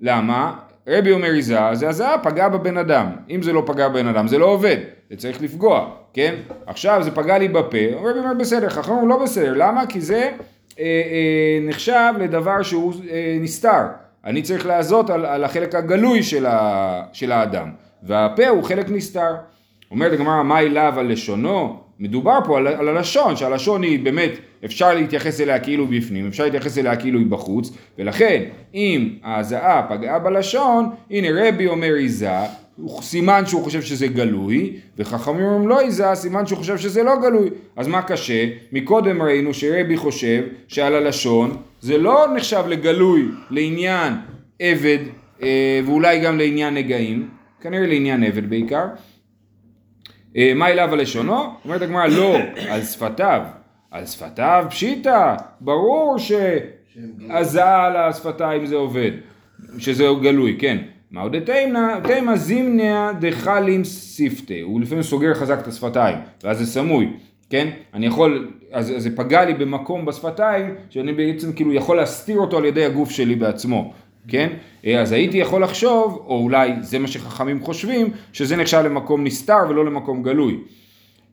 למה? 0.00 0.58
רבי 0.88 1.12
אומר 1.12 1.28
היזה, 1.28 1.58
זה 1.72 1.88
הזעה 1.88 2.18
פגע 2.18 2.48
בבן 2.48 2.76
אדם. 2.76 3.06
אם 3.30 3.42
זה 3.42 3.52
לא 3.52 3.62
פגע 3.66 3.88
בבן 3.88 4.06
אדם, 4.06 4.28
זה 4.28 4.38
לא 4.38 4.46
עובד, 4.46 4.76
זה 5.10 5.16
צריך 5.16 5.42
לפגוע, 5.42 5.90
כן? 6.12 6.34
עכשיו 6.66 7.00
זה 7.02 7.10
פגע 7.10 7.38
לי 7.38 7.48
בפה, 7.48 7.78
רבי 8.00 8.18
אומר 8.18 8.34
בסדר, 8.38 8.68
חכמים 8.68 9.08
לא 9.08 9.22
בסדר. 9.22 9.52
למה? 9.56 9.86
כי 9.86 10.00
זה 10.00 10.30
אה, 10.78 10.84
אה, 10.84 11.68
נחשב 11.68 12.12
לדבר 12.20 12.62
שהוא 12.62 12.92
אה, 13.10 13.38
נסתר. 13.40 13.82
אני 14.24 14.42
צריך 14.42 14.66
לעזות 14.66 15.10
על, 15.10 15.26
על 15.26 15.44
החלק 15.44 15.74
הגלוי 15.74 16.22
של, 16.22 16.46
ה, 16.46 17.02
של 17.12 17.32
האדם, 17.32 17.70
והפה 18.02 18.48
הוא 18.48 18.64
חלק 18.64 18.90
נסתר. 18.90 19.34
אומרת 19.90 20.12
הגמרא, 20.12 20.42
מה 20.42 20.60
אליו 20.60 20.94
על 20.96 21.12
לשונו? 21.12 21.80
מדובר 21.98 22.38
פה 22.44 22.58
על, 22.58 22.66
על 22.66 22.88
הלשון, 22.88 23.36
שהלשון 23.36 23.82
היא 23.82 24.04
באמת, 24.04 24.30
אפשר 24.64 24.94
להתייחס 24.94 25.40
אליה 25.40 25.60
כאילו 25.60 25.86
בפנים, 25.86 26.26
אפשר 26.26 26.44
להתייחס 26.44 26.78
אליה 26.78 26.96
כאילו 26.96 27.18
היא 27.18 27.26
בחוץ, 27.26 27.76
ולכן 27.98 28.42
אם 28.74 29.08
ההזעה 29.22 29.86
פגעה 29.88 30.18
בלשון, 30.18 30.90
הנה 31.10 31.28
רבי 31.32 31.66
אומר 31.66 31.94
עיזה, 31.94 32.38
סימן 33.00 33.46
שהוא 33.46 33.64
חושב 33.64 33.82
שזה 33.82 34.06
גלוי, 34.06 34.76
וחכמים 34.98 35.44
אומרים 35.44 35.68
לא 35.68 35.80
עיזה, 35.80 36.14
סימן 36.14 36.46
שהוא 36.46 36.58
חושב 36.58 36.78
שזה 36.78 37.02
לא 37.02 37.12
גלוי. 37.22 37.50
אז 37.76 37.88
מה 37.88 38.02
קשה? 38.02 38.46
מקודם 38.72 39.22
ראינו 39.22 39.54
שרבי 39.54 39.96
חושב 39.96 40.42
שעל 40.68 40.94
הלשון 40.94 41.56
זה 41.80 41.98
לא 41.98 42.26
נחשב 42.36 42.64
לגלוי 42.68 43.28
לעניין 43.50 44.12
עבד, 44.58 44.98
אה, 45.42 45.80
ואולי 45.86 46.20
גם 46.20 46.38
לעניין 46.38 46.74
נגעים, 46.74 47.28
כנראה 47.60 47.86
לעניין 47.86 48.24
עבד 48.24 48.50
בעיקר. 48.50 48.86
אה, 50.36 50.52
מה 50.54 50.68
אליו 50.68 50.92
על 50.92 51.00
לשונו? 51.00 51.44
אומרת 51.64 51.82
הגמרא 51.82 52.06
לא, 52.06 52.36
על 52.68 52.82
שפתיו. 52.82 53.42
על 53.90 54.06
שפתיו 54.06 54.66
פשיטא, 54.70 55.34
ברור 55.60 56.16
שהזעה 56.18 57.86
על 57.86 57.96
השפתיים 57.96 58.66
זה 58.66 58.76
עובד, 58.76 59.10
שזה 59.78 60.04
גלוי, 60.22 60.56
כן. 60.58 60.78
מה 61.10 61.20
עוד 61.20 61.38
תימא? 61.38 62.00
תימא 62.04 62.36
זימניה 62.36 63.10
דחלים 63.20 63.84
שפתי, 63.84 64.60
הוא 64.60 64.80
לפעמים 64.80 65.02
סוגר 65.02 65.34
חזק 65.34 65.58
את 65.58 65.66
השפתיים, 65.66 66.18
ואז 66.44 66.58
זה 66.58 66.66
סמוי, 66.66 67.12
כן? 67.50 67.68
אני 67.94 68.06
יכול, 68.06 68.50
אז 68.72 68.92
אז 68.96 69.02
זה 69.02 69.16
פגע 69.16 69.44
לי 69.44 69.54
במקום 69.54 70.04
בשפתיים, 70.04 70.74
שאני 70.90 71.12
בעצם 71.12 71.52
כאילו 71.52 71.72
יכול 71.72 71.96
להסתיר 71.96 72.38
אותו 72.38 72.58
על 72.58 72.64
ידי 72.64 72.84
הגוף 72.84 73.10
שלי 73.10 73.34
בעצמו. 73.34 73.92
כן? 74.28 74.48
אה, 74.86 75.00
אז 75.00 75.12
הייתי 75.12 75.38
יכול 75.38 75.62
לחשוב, 75.62 76.24
או 76.26 76.42
אולי 76.42 76.72
זה 76.80 76.98
מה 76.98 77.08
שחכמים 77.08 77.62
חושבים, 77.62 78.10
שזה 78.32 78.56
נחשב 78.56 78.82
למקום 78.84 79.24
נסתר 79.24 79.58
ולא 79.68 79.84
למקום 79.84 80.22
גלוי. 80.22 80.58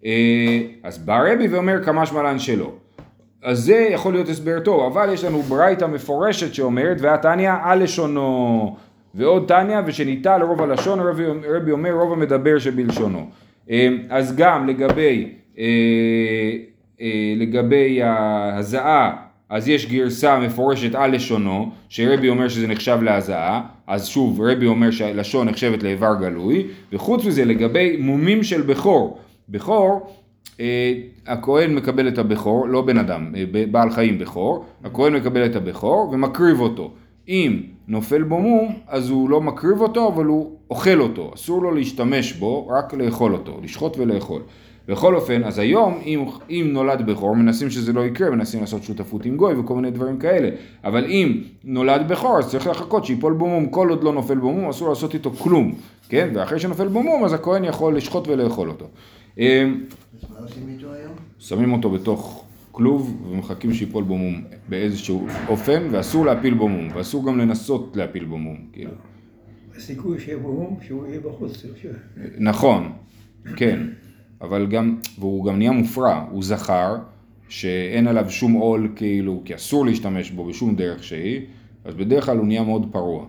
אה, 0.06 0.62
אז 0.84 0.98
בא 0.98 1.24
רבי 1.32 1.48
ואומר 1.48 1.84
כמה 1.84 2.06
שמלן 2.06 2.40
שלא. 2.40 2.72
אז 3.44 3.60
זה 3.60 3.88
יכול 3.92 4.14
להיות 4.14 4.30
הסבר 4.30 4.60
טוב, 4.60 4.94
אבל 4.94 5.14
יש 5.14 5.24
לנו 5.24 5.42
ברייתא 5.42 5.86
מפורשת 5.86 6.54
שאומרת, 6.54 6.98
והתניא 7.00 7.52
על 7.64 7.84
לשונו, 7.84 8.76
ועוד 9.16 9.46
תניא, 9.48 9.78
ושניטה 9.86 10.38
לרוב 10.38 10.62
הלשון, 10.62 11.00
רבי, 11.00 11.24
רבי 11.56 11.72
אומר 11.72 11.92
רוב 11.92 12.14
המדבר 12.14 12.60
שבלשונו. 12.60 13.30
אה, 13.70 13.90
אז 14.10 14.36
גם 14.36 14.68
לגבי, 14.68 15.30
אה, 15.58 15.64
אה, 17.02 17.34
לגבי 17.38 18.02
ההזעה, 18.04 19.16
אז 19.50 19.70
יש 19.70 19.86
גרסה 19.86 20.40
מפורשת 20.40 20.96
על 20.96 21.16
לשונו, 21.16 21.72
שרבי 21.90 22.30
אומר 22.30 22.48
שזה 22.48 22.68
נחשב 22.68 23.00
להזעה, 23.02 23.62
אז 23.88 24.08
שוב 24.08 24.42
רבי 24.42 24.66
אומר 24.66 24.92
שהלשון 24.92 25.50
נחשבת 25.50 25.84
לאיבר 25.84 26.16
גלוי, 26.20 26.68
וחוץ 26.94 27.26
מזה 27.26 27.46
לגבי 27.46 27.98
מומים 28.00 28.44
של 28.44 28.62
בכור, 28.62 29.20
בכור, 29.50 30.16
הכהן 31.28 31.76
מקבל 31.76 32.08
את 32.08 32.18
הבכור, 32.18 32.68
לא 32.68 32.82
בן 32.82 32.98
אדם, 32.98 33.34
בעל 33.72 33.90
חיים 33.90 34.20
בכור, 34.20 34.66
הכהן 34.84 35.14
מקבל 35.14 35.46
את 35.46 35.56
הבכור 35.56 36.10
ומקריב 36.12 36.60
אותו. 36.60 36.92
אם 37.28 37.62
נופל 37.88 38.24
בו 38.24 38.40
מום, 38.40 38.76
אז 38.88 39.10
הוא 39.10 39.30
לא 39.30 39.42
מקריב 39.42 39.82
אותו, 39.82 40.08
אבל 40.08 40.26
הוא 40.26 40.52
אוכל 40.70 41.00
אותו. 41.00 41.32
אסור 41.36 41.64
לו 41.64 41.72
להשתמש 41.72 42.34
בו, 42.34 42.68
רק 42.68 42.94
לאכול 42.94 43.34
אותו, 43.34 43.60
לשחוט 43.64 43.98
ולאכול. 43.98 44.42
בכל 44.88 45.16
אופן, 45.16 45.44
אז 45.44 45.60
היום, 45.60 46.00
אם, 46.06 46.26
אם 46.50 46.70
נולד 46.74 47.06
בכור, 47.06 47.36
מנסים 47.36 47.70
שזה 47.70 47.94
לא 47.94 48.06
יקרה, 48.06 48.30
מנסים 48.30 48.62
לעשות 48.62 48.84
שותפות 48.84 49.26
עם 49.26 49.38
גוי 49.38 49.54
וכל 49.60 49.76
מיני 49.76 49.92
דברים 49.92 50.18
כאלה. 50.18 50.50
אבל 50.84 51.06
אם 51.06 51.42
נולד 51.64 52.08
בכור, 52.08 52.38
אז 52.40 52.50
צריך 52.50 52.68
לחכות 52.68 53.06
שיפול 53.06 53.34
בו 53.34 53.48
מום, 53.48 53.66
כל 53.66 53.90
עוד 53.90 54.04
לא 54.04 54.14
נופל 54.14 54.38
בו 54.38 54.52
מום, 54.52 54.70
אסור 54.70 54.90
לעשות 54.90 55.14
איתו 55.14 55.32
כלום, 55.32 55.74
כן? 56.10 56.30
ואחרי 56.34 56.60
שנופל 56.60 56.88
בו 56.88 57.04
מום, 57.04 57.26
אז 57.26 57.34
הכהן 57.34 57.64
יכול 57.64 57.98
לשחוט 57.98 58.28
ולאכול 58.28 58.70
אותו. 58.70 58.86
מה 59.38 59.44
עושים 60.40 60.64
איתו 60.70 60.94
היום? 60.94 61.14
שמים 61.40 61.74
אותו 61.74 61.90
בתוך 61.90 62.45
כלוב 62.76 63.28
ומחכים 63.32 63.74
שיפול 63.74 64.04
בו 64.04 64.18
מום 64.18 64.44
באיזשהו 64.70 65.28
אופן, 65.48 65.88
ואסור 65.92 66.26
להפיל 66.26 66.54
בו 66.54 66.68
מום, 66.68 66.88
ואסור 66.94 67.26
גם 67.28 67.38
לנסות 67.38 67.98
להפיל 67.98 68.26
בו 68.26 68.38
מום, 68.38 68.58
כאילו. 68.74 68.92
הסיכוי 69.78 70.20
שיהיה 70.20 70.38
בו 70.38 70.54
מום, 70.54 70.78
שהוא 70.88 71.08
יהיה 71.08 71.20
בחוץ. 71.20 71.66
נכון, 72.38 72.92
כן, 73.56 73.80
אבל 74.42 74.68
גם, 74.68 74.98
והוא 75.20 75.46
גם 75.46 75.58
נהיה 75.58 75.72
מופרע, 75.72 76.26
הוא 76.32 76.44
זכר, 76.44 76.96
שאין 77.50 78.08
עליו 78.08 78.30
שום 78.30 78.54
עול 78.54 78.92
כאילו, 78.96 79.42
כי 79.46 79.56
אסור 79.56 79.86
להשתמש 79.86 80.32
בו 80.32 80.46
בשום 80.46 80.76
דרך 80.76 81.04
שהיא, 81.04 81.42
אז 81.86 81.96
בדרך 81.96 82.26
כלל 82.26 82.38
הוא 82.38 82.48
נהיה 82.48 82.64
מאוד 82.64 82.88
פרוע. 82.92 83.26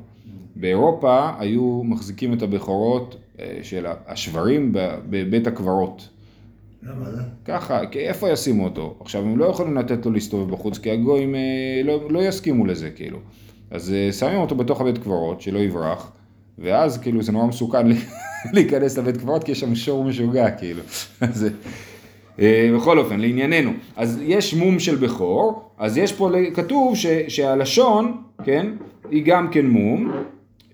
באירופה 0.57 1.31
היו 1.39 1.83
מחזיקים 1.85 2.33
את 2.33 2.43
הבכורות 2.43 3.17
אה, 3.41 3.59
של 3.63 3.87
השברים 4.07 4.73
בבית 5.11 5.47
הקברות. 5.47 6.09
ככה, 7.45 7.87
כי 7.87 7.99
איפה 7.99 8.31
ישימו 8.31 8.65
אותו? 8.65 8.97
עכשיו, 9.01 9.23
הם 9.23 9.39
לא 9.39 9.45
יכולים 9.45 9.77
לתת 9.77 10.07
לו 10.07 10.13
להסתובב 10.13 10.53
בחוץ, 10.53 10.79
כי 10.79 10.91
הגויים 10.91 11.35
אה, 11.35 11.41
לא, 11.85 12.11
לא 12.11 12.29
יסכימו 12.29 12.67
לזה, 12.67 12.91
כאילו. 12.91 13.19
אז 13.71 13.93
אה, 13.93 14.13
שמים 14.13 14.39
אותו 14.39 14.55
בתוך 14.55 14.81
הבית 14.81 14.99
קברות, 14.99 15.41
שלא 15.41 15.59
יברח, 15.59 16.13
ואז 16.59 16.99
כאילו 16.99 17.23
זה 17.23 17.33
נורא 17.33 17.47
מסוכן 17.47 17.87
להיכנס 18.55 18.99
לבית 18.99 19.17
קברות, 19.17 19.45
כי 19.45 19.53
יש 19.53 19.61
שם 19.61 19.75
שור 19.75 20.05
משוגע, 20.05 20.51
כאילו. 20.51 20.83
אז, 21.21 21.47
אה, 22.39 22.71
בכל 22.77 22.99
אופן, 22.99 23.21
לענייננו, 23.21 23.71
אז 23.97 24.21
יש 24.23 24.55
מום 24.55 24.79
של 24.79 24.97
בכור, 24.97 25.71
אז 25.79 25.97
יש 25.97 26.13
פה, 26.13 26.31
כתוב 26.55 26.97
ש, 26.97 27.07
שהלשון, 27.29 28.23
כן, 28.45 28.67
היא 29.11 29.23
גם 29.25 29.51
כן 29.51 29.67
מום, 29.67 30.13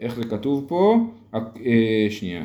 איך 0.01 0.15
זה 0.15 0.25
כתוב 0.25 0.65
פה? 0.69 0.97
אה, 1.35 2.07
שנייה. 2.11 2.45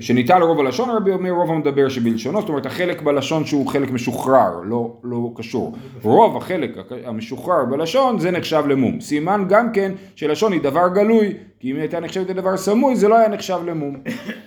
שניטל 0.00 0.42
רוב 0.42 0.60
הלשון, 0.60 0.90
הרבי 0.90 1.10
אומר 1.10 1.30
רוב 1.30 1.50
המדבר 1.50 1.88
שבלשונו, 1.88 2.40
זאת 2.40 2.48
אומרת 2.48 2.66
החלק 2.66 3.02
בלשון 3.02 3.44
שהוא 3.44 3.66
חלק 3.66 3.90
משוחרר, 3.90 4.60
לא, 4.64 4.96
לא 5.04 5.32
קשור. 5.36 5.76
רוב 6.02 6.36
החלק 6.36 6.70
המשוחרר 7.04 7.64
בלשון 7.64 8.18
זה 8.18 8.30
נחשב 8.30 8.64
למום. 8.68 9.00
סימן 9.00 9.44
גם 9.48 9.72
כן 9.72 9.92
שלשון 10.16 10.52
היא 10.52 10.60
דבר 10.60 10.88
גלוי, 10.94 11.34
כי 11.60 11.70
אם 11.70 11.74
היא 11.74 11.80
הייתה 11.80 12.00
נחשבת 12.00 12.30
לדבר 12.30 12.56
סמוי 12.56 12.96
זה 12.96 13.08
לא 13.08 13.18
היה 13.18 13.28
נחשב 13.28 13.58
למום. 13.66 13.96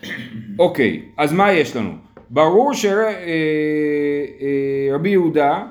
אוקיי, 0.59 1.01
אז 1.17 1.33
מה 1.33 1.53
יש 1.53 1.75
לנו? 1.75 1.91
ברור 2.29 2.73
שרבי 2.73 2.99
יהודה, 5.09 5.63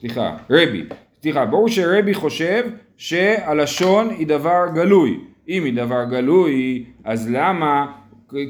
סליחה, 0.00 0.36
רבי, 0.50 0.84
סליחה, 1.22 1.46
ברור 1.46 1.68
שרבי 1.68 2.14
חושב 2.14 2.64
שהלשון 2.96 4.10
היא 4.10 4.26
דבר 4.26 4.64
גלוי. 4.74 5.20
אם 5.48 5.64
היא 5.64 5.74
דבר 5.74 6.04
גלוי, 6.10 6.84
אז 7.04 7.30
למה 7.30 7.86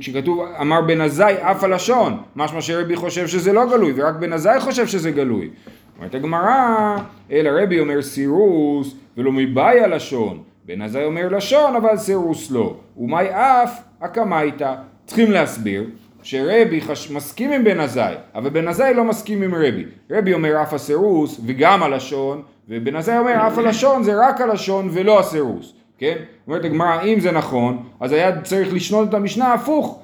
כשכתוב 0.01 0.41
אמר 0.61 0.81
בן 0.81 1.01
עזאי 1.01 1.35
אף 1.41 1.65
הלשון, 1.65 2.23
משמע 2.37 2.61
שרבי 2.61 2.97
חושב 2.97 3.27
שזה 3.27 3.53
לא 3.53 3.71
גלוי, 3.71 3.93
ורק 3.97 4.15
בן 4.15 4.33
עזאי 4.33 4.61
חושב 4.61 4.87
שזה 4.87 5.11
גלוי. 5.11 5.51
אומרת 5.99 6.15
הגמרא, 6.15 6.97
אלא 7.31 7.51
רבי 7.63 7.81
אומר 7.81 8.03
סירוס 8.03 8.95
ולא 9.17 9.33
מבאי 9.33 9.81
הלשון. 9.81 10.43
בן 10.65 10.83
עזאי 10.83 11.05
אומר 11.05 11.29
לשון 11.29 11.77
אבל 11.77 11.97
סירוס 11.97 12.51
לא. 12.51 12.77
ומאי 12.97 13.27
אף 13.31 13.81
הקמייתא. 14.01 14.75
צריכים 15.07 15.31
להסביר 15.31 15.85
שרבי 16.23 16.81
חש... 16.81 17.11
מסכים 17.11 17.53
עם 17.53 17.65
בן 17.65 17.81
עזאי, 17.81 18.15
אבל 18.35 18.51
בן 18.51 18.69
עזאי 18.69 18.95
לא 18.95 19.05
מסכים 19.05 19.43
עם 19.43 19.55
רבי. 19.55 19.85
רבי 20.11 20.35
אומר 20.35 20.63
אף 20.63 20.75
הסירוס 20.75 21.41
וגם 21.47 21.83
הלשון, 21.83 22.43
ובן 22.69 22.97
עזאי 22.97 23.19
אומר 23.19 23.47
אף 23.47 23.59
הלשון 23.59 24.03
זה 24.03 24.13
רק 24.29 24.41
הלשון 24.41 24.89
ולא 24.93 25.21
הסירוס. 25.21 25.76
כן? 25.99 26.17
אומרת 26.47 26.65
הגמרא, 26.65 27.03
אם 27.03 27.21
זה 27.21 27.31
נכון, 27.31 27.83
אז 28.01 28.13
היה 28.13 28.43
צריך 28.43 28.75
לשנות 28.75 29.09
את 29.09 29.15
המשנה 29.15 29.53
הפוך. 29.53 30.03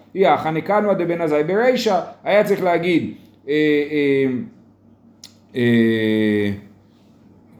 נקנא 0.50 0.92
דבן 0.92 1.20
עזאי 1.20 1.44
ברישא, 1.44 2.00
היה 2.24 2.44
צריך 2.44 2.62
להגיד, 2.62 3.14
אה, 3.48 3.54
אה, 3.54 4.32
אה, 5.56 6.50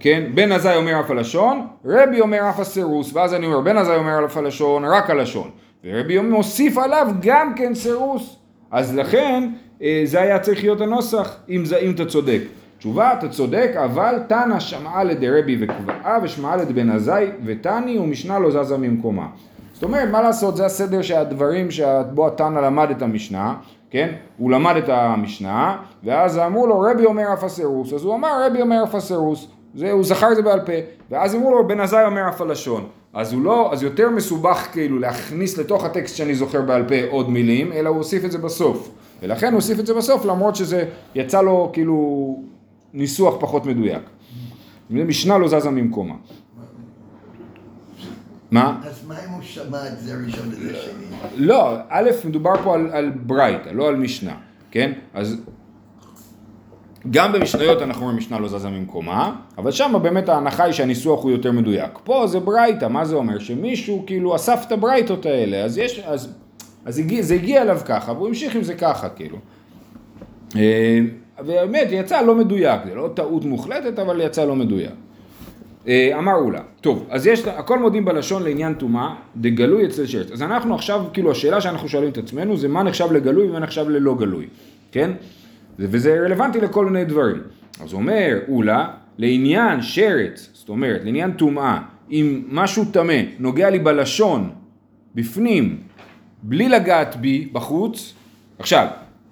כן, 0.00 0.24
בן 0.34 0.52
עזאי 0.52 0.76
אומר 0.76 1.00
אף 1.00 1.10
הלשון, 1.10 1.66
רבי 1.84 2.20
אומר 2.20 2.48
אף 2.50 2.60
הסירוס, 2.60 3.12
ואז 3.14 3.34
אני 3.34 3.46
אומר, 3.46 3.60
בן 3.60 3.76
עזאי 3.76 3.96
אומר 3.96 4.24
אף 4.24 4.36
הלשון, 4.36 4.84
רק 4.84 5.10
הלשון, 5.10 5.50
ורבי 5.84 6.18
מוסיף 6.18 6.78
עליו 6.78 7.08
גם 7.20 7.54
כן 7.56 7.74
סירוס. 7.74 8.36
אז 8.70 8.96
לכן, 8.96 9.48
זה 10.04 10.20
היה 10.20 10.38
צריך 10.38 10.62
להיות 10.62 10.80
הנוסח, 10.80 11.36
אם 11.48 11.92
אתה 11.94 12.04
צודק. 12.04 12.40
תשובה, 12.82 13.12
אתה 13.12 13.28
צודק, 13.28 13.70
אבל 13.84 14.18
תנא 14.28 14.60
שמעה 14.60 15.04
לדרבי 15.04 15.56
וקבעה 15.60 16.18
ושמעה 16.22 16.56
לדבן 16.56 16.90
עזאי 16.90 17.26
ותני 17.44 17.98
ומשנה 17.98 18.38
לא 18.38 18.50
זזה 18.50 18.76
ממקומה. 18.78 19.26
זאת 19.72 19.82
אומרת, 19.82 20.08
מה 20.08 20.22
לעשות, 20.22 20.56
זה 20.56 20.66
הסדר 20.66 21.02
שהדברים 21.02 21.70
שבו 21.70 22.26
התנא 22.26 22.58
למד 22.58 22.90
את 22.90 23.02
המשנה, 23.02 23.54
כן? 23.90 24.08
הוא 24.38 24.50
למד 24.50 24.76
את 24.76 24.88
המשנה, 24.88 25.76
ואז 26.04 26.38
אמרו 26.38 26.66
לו 26.66 26.80
רבי 26.80 27.04
אומר 27.04 27.32
אף 27.32 27.44
הסירוס, 27.44 27.92
אז 27.92 28.04
הוא 28.04 28.14
אמר 28.14 28.46
רבי 28.46 28.62
אומר 28.62 28.84
אף 28.84 28.94
הסירוס, 28.94 29.48
הוא 29.92 30.04
זכר 30.04 30.30
את 30.30 30.36
זה 30.36 30.42
בעל 30.42 30.60
פה, 30.60 30.72
ואז 31.10 31.34
אמרו 31.34 31.50
לו 31.50 31.68
בן 31.68 31.80
עזאי 31.80 32.04
אומר 32.04 32.28
אף 32.28 32.40
הלשון. 32.40 32.84
אז 33.14 33.32
הוא 33.32 33.42
לא, 33.42 33.72
אז 33.72 33.82
יותר 33.82 34.10
מסובך 34.10 34.68
כאילו 34.72 34.98
להכניס 34.98 35.58
לתוך 35.58 35.84
הטקסט 35.84 36.16
שאני 36.16 36.34
זוכר 36.34 36.60
בעל 36.60 36.88
פה 36.88 36.94
עוד 37.10 37.30
מילים, 37.30 37.72
אלא 37.72 37.88
הוא 37.88 37.96
הוסיף 37.96 38.24
את 38.24 38.32
זה 38.32 38.38
בסוף. 38.38 38.90
ולכן 39.22 39.46
הוא 39.46 39.54
הוסיף 39.54 39.80
את 39.80 39.86
זה 39.86 39.94
בסוף, 39.94 40.24
למרות 40.24 40.56
שזה 40.56 40.84
יצא 41.14 41.42
לו 41.42 41.70
כאילו 41.72 42.36
ניסוח 42.94 43.34
פחות 43.40 43.66
מדויק. 43.66 44.02
משנה 44.90 45.38
לא 45.38 45.48
זזה 45.48 45.70
ממקומה. 45.70 46.14
מה? 48.50 48.80
אז 48.84 49.06
מה 49.06 49.14
אם 49.24 49.30
הוא 49.30 49.42
שמע 49.42 49.88
את 49.88 49.98
זה 49.98 50.14
ראשון 50.26 50.48
וזה 50.48 50.76
שני? 50.76 51.46
לא, 51.46 51.74
א', 51.88 52.10
מדובר 52.24 52.52
פה 52.64 52.74
על, 52.74 52.90
על 52.92 53.10
ברייתא, 53.10 53.68
לא 53.68 53.88
על 53.88 53.96
משנה, 53.96 54.34
כן? 54.70 54.92
אז 55.14 55.36
גם 57.10 57.32
במשניות 57.32 57.82
אנחנו 57.82 58.02
אומרים 58.02 58.18
משנה 58.18 58.38
לא 58.38 58.48
זזה 58.48 58.68
ממקומה, 58.68 59.36
אבל 59.58 59.70
שם 59.70 59.94
באמת 60.02 60.28
ההנחה 60.28 60.64
היא 60.64 60.72
שהניסוח 60.72 61.22
הוא 61.22 61.30
יותר 61.30 61.52
מדויק. 61.52 61.98
פה 62.04 62.26
זה 62.26 62.40
ברייתא, 62.40 62.88
מה 62.88 63.04
זה 63.04 63.14
אומר? 63.14 63.38
שמישהו 63.38 64.02
כאילו 64.06 64.36
אסף 64.36 64.64
את 64.66 64.72
הברייתות 64.72 65.26
האלה, 65.26 65.64
אז 65.64 65.78
יש, 65.78 65.98
אז, 65.98 66.28
אז 66.84 66.98
הגיע, 66.98 67.22
זה 67.22 67.34
הגיע 67.34 67.62
אליו 67.62 67.80
ככה, 67.84 68.12
והוא 68.12 68.28
המשיך 68.28 68.56
עם 68.56 68.62
זה 68.62 68.74
ככה, 68.74 69.08
כאילו. 69.08 69.38
ובאמת 71.40 71.88
יצא 71.90 72.22
לא 72.22 72.34
מדויק, 72.34 72.80
זה 72.88 72.94
לא 72.94 73.10
טעות 73.14 73.44
מוחלטת, 73.44 73.98
אבל 73.98 74.20
יצא 74.20 74.44
לא 74.44 74.56
מדויק. 74.56 74.90
אה, 75.88 76.18
אמר 76.18 76.34
אולה, 76.34 76.60
טוב, 76.80 77.06
אז 77.10 77.26
יש, 77.26 77.46
הכל 77.46 77.78
מודים 77.78 78.04
בלשון 78.04 78.42
לעניין 78.42 78.74
טומאה, 78.74 79.14
דגלוי 79.36 79.86
אצל 79.86 80.06
שרץ. 80.06 80.30
אז 80.30 80.42
אנחנו 80.42 80.74
עכשיו, 80.74 81.04
כאילו 81.12 81.30
השאלה 81.30 81.60
שאנחנו 81.60 81.88
שואלים 81.88 82.10
את 82.10 82.18
עצמנו 82.18 82.56
זה 82.56 82.68
מה 82.68 82.82
נחשב 82.82 83.12
לגלוי 83.12 83.48
ומה 83.48 83.58
נחשב 83.58 83.88
ללא 83.88 84.14
גלוי, 84.14 84.46
כן? 84.92 85.10
וזה 85.78 86.20
רלוונטי 86.24 86.60
לכל 86.60 86.86
מיני 86.86 87.04
דברים. 87.04 87.36
אז 87.80 87.92
אומר 87.92 88.38
אולה, 88.48 88.88
לעניין 89.18 89.82
שרץ, 89.82 90.50
זאת 90.52 90.68
אומרת, 90.68 91.00
לעניין 91.04 91.32
טומאה, 91.32 91.78
אם 92.10 92.42
משהו 92.48 92.84
טמא 92.84 93.20
נוגע 93.38 93.70
לי 93.70 93.78
בלשון, 93.78 94.50
בפנים, 95.14 95.76
בלי 96.42 96.68
לגעת 96.68 97.16
בי, 97.16 97.48
בחוץ, 97.52 98.14
עכשיו, 98.58 98.86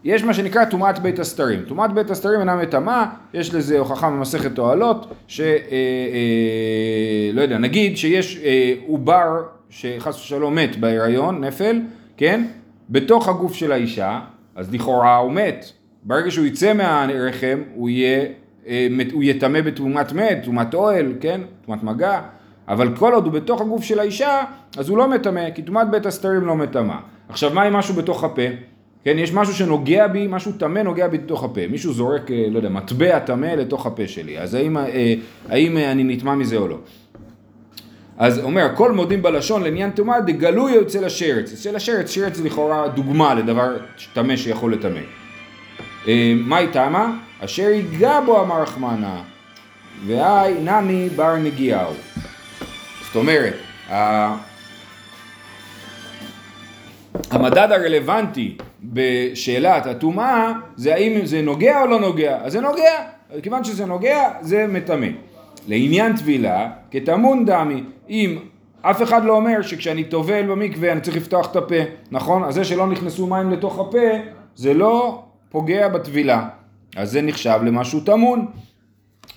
יש 0.05 0.25
מה 0.25 0.35
שנקרא 0.35 0.65
טומאת 0.65 0.99
בית 0.99 1.19
הסתרים. 1.19 1.63
טומאת 1.69 1.93
בית 1.93 2.11
הסתרים 2.11 2.41
אינה 2.41 2.57
מטמאה, 2.57 3.07
יש 3.35 3.55
לזה 3.55 3.79
הוכחה 3.79 4.11
ממסכת 4.11 4.55
תועלות, 4.55 5.13
ש... 5.27 5.41
אה, 5.41 5.47
אה, 5.51 7.31
לא 7.33 7.43
יודע, 7.43 7.59
נגיד 7.59 7.97
שיש 7.97 8.41
אה, 8.45 8.75
עובר 8.87 9.43
שחס 9.71 10.17
ושלום 10.17 10.55
מת 10.55 10.77
בהיריון, 10.77 11.45
נפל, 11.45 11.81
כן? 12.17 12.45
בתוך 12.91 13.29
הגוף 13.29 13.55
של 13.55 13.73
האישה, 13.73 14.21
אז 14.57 14.75
לכאורה 14.75 15.17
הוא 15.17 15.33
מת. 15.33 15.65
ברגע 16.03 16.31
שהוא 16.31 16.47
יצא 16.47 16.73
מהרחם, 16.73 17.63
הוא 17.75 17.89
יהיה, 17.89 18.27
אה, 18.67 18.89
הוא 19.13 19.23
יטמא 19.23 19.61
בטומאת 19.61 20.13
מת, 20.13 20.39
טומאת 20.45 20.75
אוהל, 20.75 21.13
כן? 21.21 21.41
טומאת 21.67 21.83
מגע. 21.83 22.21
אבל 22.69 22.97
כל 22.97 23.15
עוד 23.15 23.25
הוא 23.25 23.33
בתוך 23.33 23.61
הגוף 23.61 23.85
של 23.85 24.01
האישה, 24.01 24.43
אז 24.79 24.89
הוא 24.89 24.99
לא 24.99 25.09
מטמא, 25.09 25.51
כי 25.51 25.63
טומאת 25.63 25.91
בית 25.91 26.07
הסתרים 26.07 26.47
לא 26.47 26.57
מטמא. 26.57 26.95
עכשיו, 27.29 27.51
מה 27.55 27.63
עם 27.63 27.73
משהו 27.73 27.95
בתוך 27.95 28.25
הפה? 28.25 28.43
כן, 29.05 29.19
יש 29.19 29.33
משהו 29.33 29.55
שנוגע 29.55 30.07
בי, 30.07 30.27
משהו 30.27 30.53
טמא 30.53 30.79
נוגע 30.79 31.09
בי 31.09 31.19
בתוך 31.19 31.45
הפה. 31.45 31.61
מישהו 31.71 31.93
זורק, 31.93 32.31
אה, 32.31 32.47
לא 32.51 32.57
יודע, 32.57 32.69
מטבע 32.69 33.19
טמא 33.19 33.47
לתוך 33.47 33.87
הפה 33.87 34.09
שלי. 34.09 34.39
אז 34.39 34.55
האם, 34.55 34.77
אה, 34.77 35.15
האם 35.49 35.77
אה, 35.77 35.93
אני 35.93 36.05
נטמע 36.05 36.35
מזה 36.35 36.57
או 36.57 36.69
לא? 36.69 36.79
אז 38.19 38.39
אומר, 38.39 38.65
הכל 38.65 38.93
מודים 38.93 39.23
בלשון 39.23 39.63
לעניין 39.63 39.91
טומאה, 39.91 40.21
דגלוי 40.21 40.81
אצל 40.81 41.05
השרץ. 41.05 41.53
אצל 41.53 41.77
השרץ, 41.77 42.11
שרץ 42.11 42.37
זה 42.37 42.45
לכאורה 42.45 42.89
דוגמה 42.89 43.35
לדבר 43.35 43.77
טמא 44.13 44.37
שיכול 44.37 44.73
לטמא. 44.73 45.01
אה, 46.09 46.35
מהי 46.37 46.67
תמה? 46.67 47.17
אשר 47.45 47.63
ייגע 47.63 48.21
בו 48.21 48.41
אמר 48.41 48.63
רחמנה, 48.63 49.23
והי 50.07 50.55
נמי 50.55 51.09
בר 51.17 51.37
נגיעהו. 51.37 51.95
זאת 53.07 53.17
אומרת, 53.17 53.55
המדד 57.31 57.69
הרלוונטי 57.73 58.57
בשאלת 58.83 59.87
הטומאה 59.87 60.53
זה 60.77 60.95
האם 60.95 61.27
זה 61.27 61.43
נוגע 61.43 61.83
או 61.83 61.87
לא 61.87 62.01
נוגע, 62.01 62.39
אז 62.43 62.53
זה 62.53 62.61
נוגע, 62.61 62.93
כיוון 63.43 63.65
שזה 63.65 63.87
נוגע 63.87 64.29
זה 64.41 64.67
מטמא. 64.67 65.07
לעניין 65.69 66.17
טבילה, 66.17 66.71
כטמון 66.91 67.45
דמי, 67.45 67.83
אם 68.11 68.39
אף 68.83 69.03
אחד 69.03 69.25
לא 69.25 69.37
אומר 69.37 69.63
שכשאני 69.63 70.05
טובל 70.05 70.43
במקווה 70.43 70.93
אני 70.93 71.01
צריך 71.01 71.17
לפתוח 71.17 71.51
את 71.51 71.57
הפה, 71.57 71.75
נכון? 72.11 72.45
אז 72.45 72.55
זה 72.55 72.65
שלא 72.65 72.87
נכנסו 72.87 73.27
מים 73.27 73.51
לתוך 73.51 73.79
הפה 73.79 74.09
זה 74.57 74.75
לא 74.75 75.23
פוגע 75.51 75.89
בטבילה, 75.89 76.49
אז 76.97 77.11
זה 77.11 77.23
נחשב 77.23 77.61
למשהו 77.65 78.01
טמון. 78.01 78.47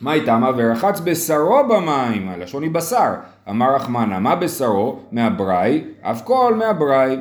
מה 0.01 0.13
איתמה 0.13 0.51
ורחץ 0.57 0.99
בשרו 0.99 1.59
במים, 1.69 2.29
הלשון 2.29 2.63
היא 2.63 2.71
בשר. 2.71 3.13
אמר 3.49 3.75
רחמנה, 3.75 4.19
מה 4.19 4.35
בשרו? 4.35 4.99
מהבראי, 5.11 5.83
אף 6.01 6.21
כל 6.23 6.55
מהבראי. 6.57 7.17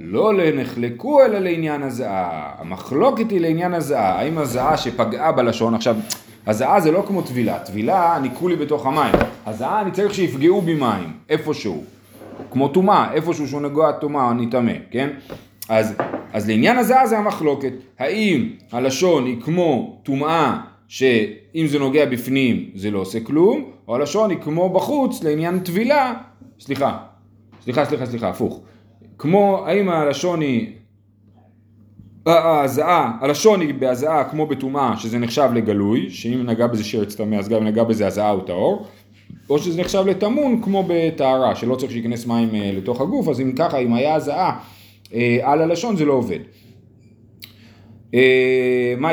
לא 0.00 0.32
נחלקו 0.54 1.22
אלא 1.22 1.38
לעניין 1.38 1.82
הזעה. 1.82 2.52
המחלוקת 2.58 3.30
היא 3.30 3.40
לעניין 3.40 3.74
הזעה. 3.74 4.18
האם 4.18 4.38
הזעה 4.38 4.76
שפגעה 4.76 5.32
בלשון, 5.32 5.74
עכשיו, 5.74 5.96
הזעה 6.46 6.80
זה 6.80 6.92
לא 6.92 7.04
כמו 7.06 7.22
טבילה. 7.22 7.58
טבילה, 7.58 8.18
ניקו 8.22 8.48
לי 8.48 8.56
בתוך 8.56 8.86
המים. 8.86 9.14
הזעה 9.46 9.80
אני 9.80 9.90
צריך 9.90 10.14
שיפגעו 10.14 10.60
בי 10.60 10.74
מים, 10.74 11.12
איפשהו. 11.28 11.84
כמו 12.50 12.68
טומאה, 12.68 13.12
איפשהו 13.12 13.48
שהוא 13.48 13.60
נגוע 13.60 13.92
טומאה, 13.92 14.30
אני 14.30 14.50
טמא, 14.50 14.72
כן? 14.90 15.08
אז, 15.68 15.94
אז 16.32 16.48
לעניין 16.48 16.78
הזעה 16.78 17.06
זה 17.06 17.18
המחלוקת. 17.18 17.72
האם 17.98 18.48
הלשון 18.72 19.26
היא 19.26 19.40
כמו 19.40 20.00
טומאה 20.02 20.60
שאם 20.88 21.66
זה 21.66 21.78
נוגע 21.78 22.06
בפנים 22.06 22.70
זה 22.74 22.90
לא 22.90 22.98
עושה 22.98 23.20
כלום, 23.20 23.70
או 23.88 23.94
הלשון 23.94 24.30
היא 24.30 24.38
כמו 24.42 24.68
בחוץ 24.68 25.22
לעניין 25.22 25.58
טבילה, 25.58 26.14
סליחה, 26.60 26.98
סליחה, 27.64 27.84
סליחה, 27.84 28.06
סליחה, 28.06 28.28
הפוך. 28.28 28.60
כמו, 29.18 29.62
האם 29.66 29.88
הלשון 29.88 30.40
היא, 30.40 30.72
ההזעה, 32.26 33.12
הלשון 33.20 33.60
היא 33.60 33.74
בהזעה 33.74 34.24
כמו 34.24 34.46
בטומאה, 34.46 34.96
שזה 34.96 35.18
נחשב 35.18 35.50
לגלוי, 35.54 36.10
שאם 36.10 36.42
נגע 36.46 36.66
בזה 36.66 36.84
שרץ 36.84 37.14
טמא 37.14 37.36
אז 37.36 37.48
גם 37.48 37.64
נגע 37.64 37.84
בזה 37.84 38.06
הזעה 38.06 38.30
הוא 38.30 38.42
טהור, 38.46 38.86
או 39.50 39.58
שזה 39.58 39.80
נחשב 39.80 40.04
לטמון 40.06 40.62
כמו 40.62 40.84
בטהרה, 40.88 41.56
שלא 41.56 41.74
צריך 41.74 41.92
שייכנס 41.92 42.26
מים 42.26 42.54
אה, 42.54 42.70
לתוך 42.74 43.00
הגוף, 43.00 43.28
אז 43.28 43.40
אם 43.40 43.52
ככה, 43.56 43.78
אם 43.78 43.94
היה 43.94 44.14
הזעה 44.14 44.58
אה, 45.14 45.38
על 45.42 45.62
הלשון 45.62 45.96
זה 45.96 46.04
לא 46.04 46.12
עובד. 46.12 46.38
אה, 48.14 48.94
מה 48.98 49.10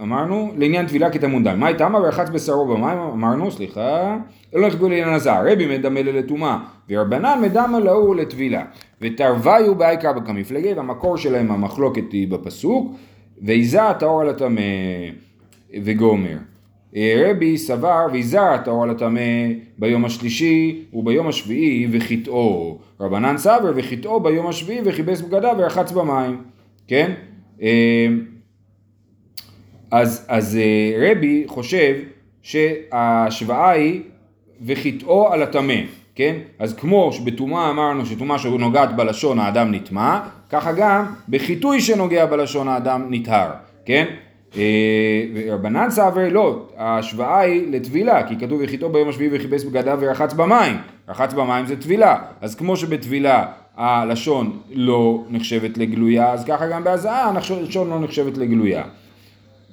אמרנו? 0.00 0.52
לעניין 0.56 0.86
טבילה 0.86 1.10
כטמון 1.10 1.44
דם. 1.44 1.60
מה 1.60 1.66
הייתה 1.66 1.86
אמר 1.86 1.98
ורחץ 1.98 2.30
בשרו 2.30 2.66
במים? 2.66 2.98
אמרנו, 2.98 3.50
סליחה. 3.50 4.16
לא 4.52 4.66
נכבו 4.66 4.88
לעניין 4.88 5.08
הזר. 5.08 5.42
רבי 5.52 5.78
מדמה 5.78 6.02
לטומאה, 6.02 6.58
ורבנן 6.90 7.38
מדמה 7.42 7.78
להוא 7.78 8.16
לטבילה. 8.16 8.64
ותרוויו 9.00 9.74
בעיקר 9.74 10.12
כמפלגה, 10.26 10.70
והמקור 10.76 11.16
שלהם 11.16 11.50
המחלוקת 11.50 12.12
היא 12.12 12.28
בפסוק, 12.28 12.92
ויזה 13.42 13.88
הטהור 13.88 14.20
על 14.20 14.28
הטמא 14.28 14.60
וגומר. 15.84 16.36
רבי 16.96 17.58
סבר 17.58 18.06
ויזר 18.12 18.42
הטהור 18.42 18.82
על 18.82 18.90
הטמא 18.90 19.20
ביום 19.78 20.04
השלישי 20.04 20.84
וביום 20.92 21.28
השביעי 21.28 21.88
וחיטאו. 21.92 22.78
רבנן 23.00 23.38
סבר 23.38 23.72
וחיטאו 23.74 24.20
ביום 24.20 24.46
השביעי 24.46 24.80
וכיבס 24.84 25.20
בגדיו 25.20 25.54
ורחץ 25.58 25.92
במים. 25.92 26.42
כן? 26.88 27.12
אז, 29.92 30.24
אז 30.28 30.56
אה, 30.56 31.10
רבי 31.10 31.44
חושב 31.46 31.94
שההשוואה 32.42 33.70
היא 33.70 34.00
וחיטאו 34.66 35.32
על 35.32 35.42
הטמא, 35.42 35.74
כן? 36.14 36.36
אז 36.58 36.74
כמו 36.74 37.12
שבטומאה 37.12 37.70
אמרנו 37.70 38.06
שטומאה 38.06 38.38
שנוגעת 38.38 38.96
בלשון 38.96 39.38
האדם 39.38 39.74
נטמא, 39.74 40.18
ככה 40.50 40.72
גם 40.72 41.06
בחיטוי 41.28 41.80
שנוגע 41.80 42.26
בלשון 42.26 42.68
האדם 42.68 43.06
נטהר, 43.10 43.50
כן? 43.84 44.06
אה, 44.56 45.24
רבנן 45.48 45.90
סבר 45.90 46.28
לא, 46.30 46.66
ההשוואה 46.76 47.40
היא 47.40 47.72
לטבילה, 47.72 48.28
כי 48.28 48.36
כתוב 48.38 48.60
וחיטו 48.64 48.88
ביום 48.88 49.08
השביעי 49.08 49.30
וכיבס 49.32 49.64
בגדיו 49.64 49.98
ורחץ 50.00 50.32
במים, 50.32 50.76
רחץ 51.08 51.32
במים 51.32 51.66
זה 51.66 51.76
טבילה, 51.76 52.16
אז 52.40 52.54
כמו 52.54 52.76
שבטבילה 52.76 53.46
הלשון 53.76 54.58
לא 54.72 55.24
נחשבת 55.30 55.78
לגלויה, 55.78 56.32
אז 56.32 56.44
ככה 56.44 56.68
גם 56.68 56.84
בהזעה 56.84 57.28
הלשון 57.28 57.90
לא 57.90 58.00
נחשבת 58.00 58.38
לגלויה. 58.38 58.82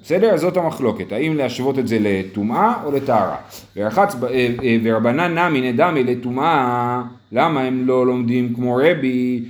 בסדר? 0.03 0.37
זאת 0.37 0.57
המחלוקת, 0.57 1.11
האם 1.11 1.37
להשוות 1.37 1.79
את 1.79 1.87
זה 1.87 1.97
לטומאה 2.01 2.73
או 2.85 2.91
לטהרה. 2.91 3.35
ורחץ, 3.77 4.15
אה, 4.23 4.47
אה, 4.63 4.77
ורבנן 4.83 5.37
נמי 5.37 5.71
נדמי 5.71 6.03
לטומאה, 6.03 7.01
למה 7.31 7.61
הם 7.61 7.87
לא 7.87 8.05
לומדים 8.05 8.53
כמו 8.53 8.75
רבי, 8.75 9.43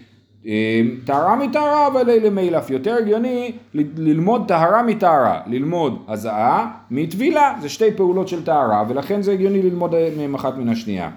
אה, 0.47 0.81
טהרה 1.05 1.35
מטהרה 1.35 1.87
אבל 1.87 2.09
אלה 2.09 2.29
מילף, 2.29 2.69
יותר 2.69 2.95
הגיוני 2.95 3.51
ללמוד 3.73 4.43
טהרה 4.47 4.83
מטהרה, 4.83 5.39
ללמוד 5.47 6.03
הזעה 6.07 6.71
מטבילה, 6.91 7.53
זה 7.61 7.69
שתי 7.69 7.91
פעולות 7.91 8.27
של 8.27 8.43
טהרה 8.43 8.83
ולכן 8.89 9.21
זה 9.21 9.31
הגיוני 9.31 9.61
ללמוד 9.61 9.95
מהם 10.17 10.35
אחת 10.35 10.57
מן 10.57 10.69
השנייה. 10.69 11.09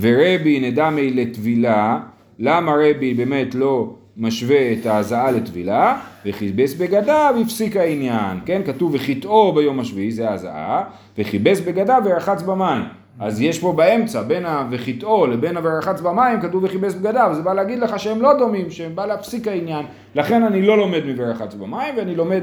ורבי 0.00 0.70
נדמי 0.70 1.10
לטבילה, 1.10 1.98
למה 2.38 2.72
רבי 2.74 3.14
באמת 3.14 3.54
לא 3.54 3.94
משווה 4.16 4.72
את 4.72 4.86
ההזעה 4.86 5.30
לטבילה, 5.30 6.00
וכיבס 6.26 6.74
בגדיו 6.74 7.34
הפסיק 7.42 7.76
העניין, 7.76 8.38
כן? 8.46 8.62
כתוב 8.66 8.94
וחיטאו 8.94 9.52
ביום 9.52 9.80
השביעי, 9.80 10.12
זה 10.12 10.30
ההזעה, 10.30 10.84
וכיבס 11.18 11.60
בגדיו 11.60 12.02
ורחץ 12.04 12.42
במים. 12.42 12.82
אז 13.20 13.40
יש 13.40 13.58
פה 13.58 13.72
באמצע, 13.72 14.22
בין 14.22 14.46
ה"וחיטאו" 14.46 15.26
לבין 15.26 15.56
ה"ורחץ 15.56 16.00
במים", 16.00 16.40
כתוב 16.40 16.64
וכיבס 16.64 16.94
בגדיו, 16.94 17.30
זה 17.34 17.42
בא 17.42 17.54
להגיד 17.54 17.78
לך 17.78 17.98
שהם 17.98 18.22
לא 18.22 18.38
דומים, 18.38 18.70
שהם 18.70 18.96
בא 18.96 19.06
להפסיק 19.06 19.48
העניין. 19.48 19.86
לכן 20.14 20.42
אני 20.42 20.62
לא 20.62 20.78
לומד 20.78 21.02
מ"ורחץ 21.06 21.54
במים", 21.54 21.94
ואני 21.96 22.14
לומד 22.14 22.42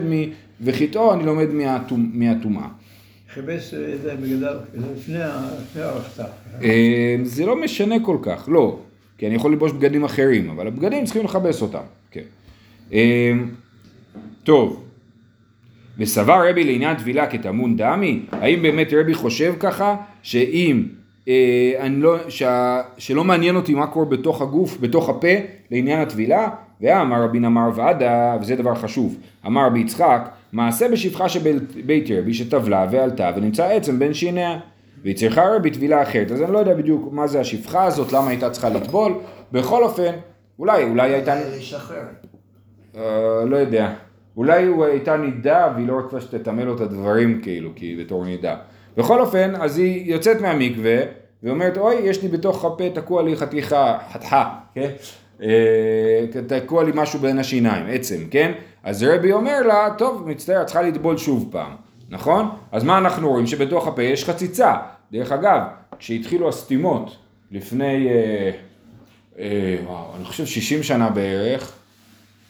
מ"וחיטאו", 0.62 1.14
אני 1.14 1.24
לומד 1.24 1.48
מהטומאה. 2.14 2.68
חיבס 3.34 3.74
את 3.74 4.02
זה 4.02 4.16
בגדיו, 4.16 4.56
זה 4.74 4.86
לפני 4.96 5.84
הרחצה. 5.84 6.24
אה, 6.64 7.16
זה 7.24 7.46
לא 7.46 7.56
משנה 7.56 7.96
כל 8.02 8.18
כך, 8.22 8.50
לא. 8.52 8.80
כי 9.22 9.28
אני 9.28 9.36
יכול 9.36 9.52
ללבוש 9.52 9.72
בגדים 9.72 10.04
אחרים, 10.04 10.50
אבל 10.50 10.68
הבגדים 10.68 11.06
צריכים 11.06 11.26
לכבס 11.26 11.62
אותם. 11.62 11.82
כן. 12.12 12.22
אמ, 12.92 13.50
טוב, 14.44 14.84
וסבר 15.98 16.50
רבי 16.50 16.64
לעניין 16.64 16.98
טבילה 16.98 17.28
כטמון 17.28 17.78
דמי? 17.78 18.22
האם 18.32 18.62
באמת 18.62 18.94
רבי 18.94 19.14
חושב 19.14 19.54
ככה, 19.60 19.96
שאם 20.24 20.84
אה, 21.28 21.74
אני 21.80 22.02
לא, 22.02 22.30
ש, 22.30 22.44
שלא 22.98 23.24
מעניין 23.24 23.56
אותי 23.56 23.74
מה 23.74 23.88
קורה 23.88 24.06
בתוך 24.06 24.42
הגוף, 24.42 24.78
בתוך 24.80 25.10
הפה, 25.10 25.34
לעניין 25.72 26.00
הטבילה? 26.00 26.50
ואמר 26.82 27.24
רבי 27.24 27.40
נמר 27.40 27.70
ועדה, 27.76 28.38
וזה 28.42 28.56
דבר 28.56 28.76
חשוב, 28.76 29.18
אמר 29.46 29.66
רבי 29.66 29.80
יצחק, 29.80 30.30
מעשה 30.54 30.90
בשפחה 30.90 31.30
של 31.30 31.60
בית 31.86 32.06
רבי 32.12 32.34
שטבלה 32.34 32.88
ועלתה 32.92 33.32
ונמצא 33.36 33.66
עצם 33.66 34.00
בין 34.00 34.14
שיניה. 34.14 34.60
והיא 35.04 35.16
צריכה 35.16 35.42
הרי 35.42 35.60
בטבילה 35.60 36.02
אחרת, 36.02 36.32
אז 36.32 36.42
אני 36.42 36.54
לא 36.54 36.60
יודע 36.60 36.74
בדיוק 36.74 37.10
מה 37.12 37.28
זה 37.28 37.40
השפחה 37.40 37.84
הזאת, 37.84 38.14
למה 38.14 38.30
הייתה 38.30 38.50
צריכה 38.50 38.70
לטבול, 38.70 39.14
בכל 39.52 39.84
אופן, 39.84 40.12
אולי, 40.60 40.84
אולי 40.84 41.14
הייתה... 41.14 41.36
לשחרר. 41.58 42.04
אה, 42.98 43.46
לא 43.46 43.58
יודע. 43.58 43.94
אולי 44.38 44.66
הוא 44.66 44.86
הייתה 44.86 45.18
נידה 45.18 45.74
והיא 45.76 45.88
לא 45.88 46.00
רצתה 46.00 46.22
שתטמא 46.22 46.62
לו 46.62 46.76
את 46.76 46.82
הדברים 46.82 47.42
כאילו, 47.42 47.70
כי 47.76 47.98
בתור 48.00 48.26
נידה. 48.26 48.56
בכל 48.98 49.22
אופן, 49.22 49.54
אז 49.56 49.78
היא 49.78 50.12
יוצאת 50.12 50.42
מהמקווה, 50.42 50.98
ואומרת, 51.44 51.78
אוי, 51.78 51.96
יש 51.96 52.24
לי 52.24 52.28
בתוך 52.28 52.66
הפה, 52.66 52.90
תקוע 52.94 53.24
לי 53.24 53.36
חתיכה, 53.36 53.98
חתיכה, 54.14 54.50
כן? 54.76 54.90
אה, 55.44 56.26
תקוע 56.48 56.84
לי 56.84 56.92
משהו 56.96 57.20
בין 57.20 57.40
השיניים, 57.40 57.86
עצם, 57.90 58.18
כן? 58.32 58.52
אז 58.84 59.04
רבי 59.04 59.32
אומר 59.32 59.62
לה, 59.62 59.88
טוב, 59.98 60.30
מצטער, 60.30 60.62
את 60.62 60.66
צריכה 60.66 60.82
לטבול 60.82 61.18
שוב 61.18 61.50
פעם. 61.52 61.72
נכון? 62.12 62.50
אז 62.72 62.84
מה 62.84 62.98
אנחנו 62.98 63.30
רואים? 63.30 63.48
שבתוך 63.48 63.88
הפה 63.88 64.04
יש 64.04 64.26
חציצה. 64.26 64.76
דרך 65.12 65.32
אגב, 65.32 65.62
כשהתחילו 66.00 66.50
הסתימות 66.50 67.18
לפני, 67.52 68.08
אה, 68.08 68.52
אה, 69.40 69.78
וואו, 69.86 70.16
אני 70.16 70.26
חושב 70.26 70.46
60 70.46 70.84
שנה 70.84 71.10
בערך, 71.10 71.74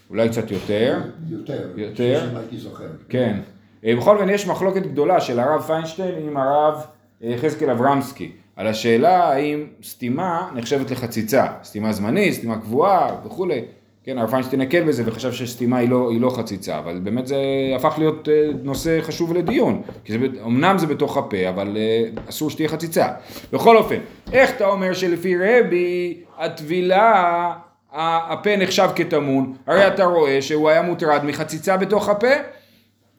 אולי 0.10 0.30
קצת 0.30 0.52
יותר. 0.52 1.02
יותר. 1.30 1.69
יותר? 1.76 2.30
הייתי 2.38 2.58
זוכר. 2.58 2.88
כן. 3.10 3.39
אה, 3.86 3.95
בכל 3.95 4.15
אופן 4.15 4.30
יש 4.30 4.47
מחלוקת 4.47 4.82
גדולה 4.82 5.21
של 5.21 5.39
הרב 5.39 5.62
פיינשטיין 5.62 6.15
עם 6.28 6.38
הרב 6.38 6.86
אה, 7.24 7.30
יחזקאל 7.30 7.69
אברמסקי, 7.69 8.32
על 8.56 8.67
השאלה 8.67 9.30
האם 9.30 9.67
סתימה 9.84 10.50
נחשבת 10.56 10.91
לחציצה, 10.91 11.47
סתימה 11.63 11.93
זמנית, 11.93 12.34
סתימה 12.34 12.62
קבועה 12.62 13.15
וכולי. 13.26 13.62
כן, 14.04 14.18
הרב 14.18 14.30
פיינשטיין 14.30 14.62
הקל 14.62 14.84
בזה 14.84 15.04
וחשב 15.06 15.32
שסתימה 15.32 15.78
היא 15.78 15.90
לא, 15.90 16.10
היא 16.12 16.22
לא 16.22 16.30
חציצה, 16.30 16.78
אבל 16.80 17.00
באמת 17.04 17.28
זה 17.28 17.38
הפך 17.76 17.96
להיות 17.98 18.30
אה, 18.30 18.50
נושא 18.64 19.02
חשוב 19.02 19.34
לדיון, 19.34 19.82
כי 20.06 20.14
זה, 20.14 20.18
אמנם 20.46 20.78
זה 20.78 20.88
בתוך 20.88 21.18
הפה, 21.18 21.50
אבל 21.50 21.78
אה, 21.78 22.04
אסור 22.30 22.50
שתהיה 22.50 22.70
חציצה. 22.70 23.08
בכל 23.54 23.78
אופן, 23.78 23.98
איך 24.34 24.52
אתה 24.56 24.66
אומר 24.66 24.94
שלפי 24.94 25.36
רבי, 25.38 26.18
הטבילה, 26.38 27.54
הפה 27.94 28.58
נחשב 28.58 28.90
כטמון, 28.96 29.54
הרי 29.68 29.88
אתה 29.88 30.06
רואה 30.06 30.42
שהוא 30.42 30.70
היה 30.70 30.82
מוטרד 30.82 31.26
מחציצה 31.26 31.78
בתוך 31.78 32.10
הפה, 32.10 32.34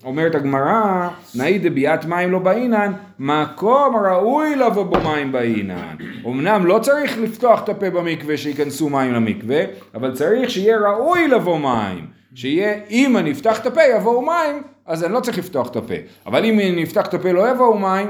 אומרת 0.05 0.35
הגמרא, 0.35 1.09
נאי 1.35 1.59
דביאת 1.59 2.05
מים 2.05 2.31
לא 2.31 2.39
באינן, 2.39 2.93
מקום 3.19 3.97
ראוי 3.97 4.57
לבוא 4.57 4.83
בו 4.83 5.01
מים 5.01 5.33
באינן. 5.33 5.97
אמנם 6.27 6.67
לא 6.67 6.79
צריך 6.79 7.19
לפתוח 7.19 7.65
את 7.65 7.69
הפה 7.69 7.91
במקווה 7.91 8.37
שייכנסו 8.37 8.89
מים 8.89 9.13
למקווה, 9.13 9.63
אבל 9.95 10.15
צריך 10.15 10.51
שיהיה 10.51 10.79
ראוי 10.79 11.29
לבוא 11.29 11.59
מים. 11.59 12.07
שיהיה, 12.35 12.75
אם 12.91 13.17
אני 13.17 13.33
אפתח 13.33 13.61
את 13.61 13.67
הפה 13.67 13.81
יבואו 13.97 14.23
מים, 14.23 14.63
אז 14.87 15.05
אני 15.05 15.13
לא 15.13 15.21
צריך 15.21 15.39
לפתוח 15.39 15.71
את 15.71 15.77
הפה. 15.77 15.95
אבל 16.27 16.45
אם 16.45 16.61
אני 16.61 16.85
אפתח 16.85 17.07
את 17.07 17.15
הפה 17.15 17.33
לא 17.33 17.51
יבואו 17.51 17.79
מים, 17.79 18.09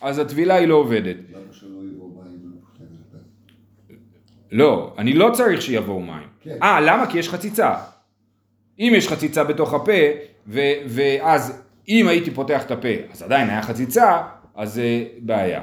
אז 0.00 0.18
הטבילה 0.18 0.54
היא 0.54 0.68
לא 0.68 0.74
עובדת. 0.74 1.16
לא, 4.52 4.92
אני 4.98 5.12
לא 5.12 5.30
צריך 5.32 5.62
שיבואו 5.62 6.00
מים. 6.00 6.28
כן. 6.40 6.56
אה, 6.62 6.80
למה? 6.80 7.06
כי 7.06 7.18
יש 7.18 7.28
חציצה. 7.28 7.74
אם 8.78 8.92
יש 8.96 9.08
חציצה 9.08 9.44
בתוך 9.44 9.74
הפה, 9.74 9.92
ו- 10.48 10.60
ואז 10.86 11.62
אם 11.88 12.08
הייתי 12.08 12.30
פותח 12.30 12.62
את 12.66 12.70
הפה, 12.70 12.88
אז 13.12 13.22
עדיין 13.22 13.50
היה 13.50 13.62
חציצה, 13.62 14.18
אז 14.56 14.74
זה 14.74 14.82
בעיה. 15.18 15.60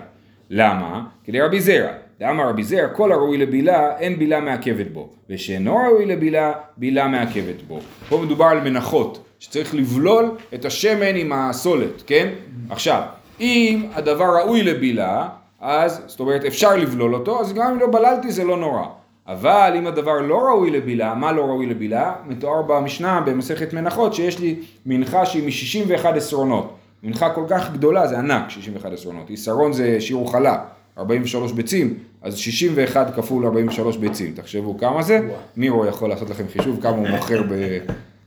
למה? 0.50 1.04
כדי 1.24 1.42
רבי 1.42 1.62
זרע. 1.62 1.92
דאמר 2.20 2.50
רבי 2.50 2.64
זרע, 2.64 2.88
כל 2.88 3.12
הראוי 3.12 3.38
לבילה, 3.38 3.98
אין 3.98 4.20
בילה 4.20 4.40
מעכבת 4.40 4.88
בו. 4.94 5.10
ושאינו 5.30 5.76
ראוי 5.78 6.06
לבילה, 6.06 6.52
בילה 6.78 7.08
מעכבת 7.08 7.62
בו. 7.68 7.80
פה 8.10 8.22
מדובר 8.26 8.46
על 8.46 8.60
מנחות, 8.60 9.26
שצריך 9.40 9.76
לבלול 9.76 10.32
את 10.54 10.66
השמן 10.66 11.16
עם 11.16 11.34
הסולת, 11.34 12.04
כן? 12.08 12.30
עכשיו, 12.70 13.02
אם 13.40 13.86
הדבר 13.94 14.38
ראוי 14.38 14.64
לבילה, 14.64 15.28
אז, 15.62 16.02
זאת 16.06 16.20
אומרת, 16.20 16.46
אפשר 16.46 16.76
לבלול 16.76 17.14
אותו, 17.16 17.42
אז 17.42 17.54
גם 17.54 17.72
אם 17.72 17.80
לא 17.80 17.88
בללתי 17.92 18.32
זה 18.32 18.44
לא 18.44 18.58
נורא. 18.58 18.84
אבל 19.28 19.74
אם 19.78 19.88
הדבר 19.88 20.22
לא 20.22 20.38
ראוי 20.38 20.72
לבילה, 20.72 21.16
מה 21.16 21.32
לא 21.32 21.46
ראוי 21.46 21.66
לבילה? 21.66 22.14
מתואר 22.26 22.62
במשנה 22.62 23.22
במסכת 23.22 23.74
מנחות 23.74 24.14
שיש 24.14 24.40
לי 24.40 24.56
מנחה 24.86 25.26
שהיא 25.26 25.44
מ-61 25.44 26.08
עשרונות. 26.08 26.76
מנחה 27.04 27.30
כל 27.30 27.44
כך 27.50 27.72
גדולה, 27.74 28.08
זה 28.08 28.20
ענק, 28.20 28.50
61 28.50 28.94
עשרונות. 28.94 29.30
עשרון 29.30 29.74
זה 29.74 30.02
שיעור 30.02 30.32
חלה, 30.32 30.64
43 30.98 31.52
ביצים, 31.52 31.98
אז 32.22 32.38
61 32.38 33.16
כפול 33.16 33.46
43 33.46 33.98
ביצים. 33.98 34.34
תחשבו 34.36 34.78
כמה 34.78 35.04
זה. 35.04 35.20
מירו 35.58 35.86
יכול 35.86 36.10
לעשות 36.10 36.30
לכם 36.30 36.44
חישוב 36.48 36.82
כמה 36.82 36.98
הוא 36.98 37.08
מוכר 37.08 37.44
ב... 37.50 37.78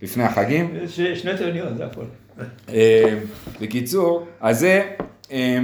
לפני 0.03 0.25
החגים. 0.25 0.75
שני 1.15 1.37
טריליון, 1.39 1.77
זה 1.77 1.87
הכל. 1.87 2.05
אה, 2.69 3.19
בקיצור, 3.61 4.27
אז 4.41 4.59
זה, 4.59 4.83
אה, 5.33 5.59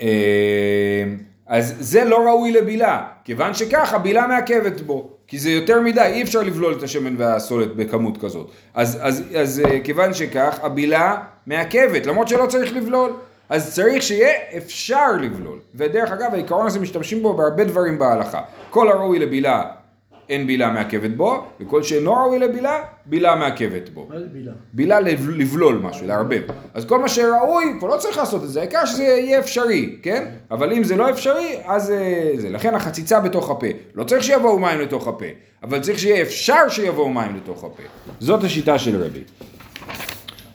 אה, 0.00 1.04
אז 1.46 1.74
זה 1.78 2.04
לא 2.04 2.16
ראוי 2.16 2.52
לבילה, 2.52 3.06
כיוון 3.24 3.54
שככה 3.54 3.98
בילה 3.98 4.26
מעכבת 4.26 4.80
בו, 4.80 5.10
כי 5.26 5.38
זה 5.38 5.50
יותר 5.50 5.80
מדי, 5.80 6.00
אי 6.00 6.22
אפשר 6.22 6.42
לבלול 6.42 6.74
את 6.78 6.82
השמן 6.82 7.14
והסולת 7.18 7.76
בכמות 7.76 8.18
כזאת. 8.20 8.50
אז, 8.74 8.98
אז, 9.02 9.22
אז 9.36 9.62
אה, 9.64 9.80
כיוון 9.80 10.14
שכך, 10.14 10.58
הבילה 10.62 11.16
מעכבת, 11.46 12.06
למרות 12.06 12.28
שלא 12.28 12.46
צריך 12.46 12.72
לבלול. 12.72 13.12
אז 13.48 13.74
צריך 13.74 14.02
שיהיה 14.02 14.32
אפשר 14.56 15.12
לבלול. 15.12 15.58
ודרך 15.74 16.10
אגב, 16.10 16.34
העיקרון 16.34 16.66
הזה 16.66 16.80
משתמשים 16.80 17.22
בו 17.22 17.34
בהרבה 17.34 17.64
דברים 17.64 17.98
בהלכה. 17.98 18.40
כל 18.70 18.88
הראוי 18.88 19.18
לבילה, 19.18 19.62
אין 20.28 20.46
בילה 20.46 20.70
מעכבת 20.70 21.10
בו, 21.10 21.44
וכל 21.60 21.82
שאינו 21.82 22.12
ראוי 22.14 22.38
לבילה, 22.38 22.78
בילה 23.06 23.36
מעכבת 23.36 23.88
בו. 23.88 24.06
מה 24.10 24.18
זה 24.20 24.26
בילה? 24.32 24.52
בילה 24.72 25.00
לב- 25.00 25.28
לבלול 25.30 25.74
משהו, 25.82 26.06
לערבב. 26.06 26.42
אז 26.74 26.84
כל 26.84 26.98
מה 26.98 27.08
שראוי, 27.08 27.64
כבר 27.78 27.88
לא 27.88 27.96
צריך 27.96 28.18
לעשות 28.18 28.42
את 28.44 28.48
זה, 28.48 28.60
העיקר 28.60 28.86
שזה 28.86 29.02
יהיה 29.02 29.38
אפשרי, 29.38 29.96
כן? 30.02 30.24
אבל 30.50 30.72
אם 30.72 30.84
זה 30.84 30.96
לא 30.96 31.10
אפשרי, 31.10 31.56
אז 31.64 31.90
אה, 31.90 32.30
זה. 32.36 32.50
לכן 32.50 32.74
החציצה 32.74 33.20
בתוך 33.20 33.50
הפה. 33.50 33.66
לא 33.94 34.04
צריך 34.04 34.22
שיבואו 34.24 34.58
מים 34.58 34.80
לתוך 34.80 35.08
הפה, 35.08 35.26
אבל 35.62 35.80
צריך 35.80 35.98
שיהיה 35.98 36.22
אפשר 36.22 36.68
שיבואו 36.68 37.08
מים 37.08 37.36
לתוך 37.36 37.64
הפה. 37.64 37.82
זאת 38.20 38.44
השיטה 38.44 38.78
של 38.78 39.02
רבי. 39.02 39.20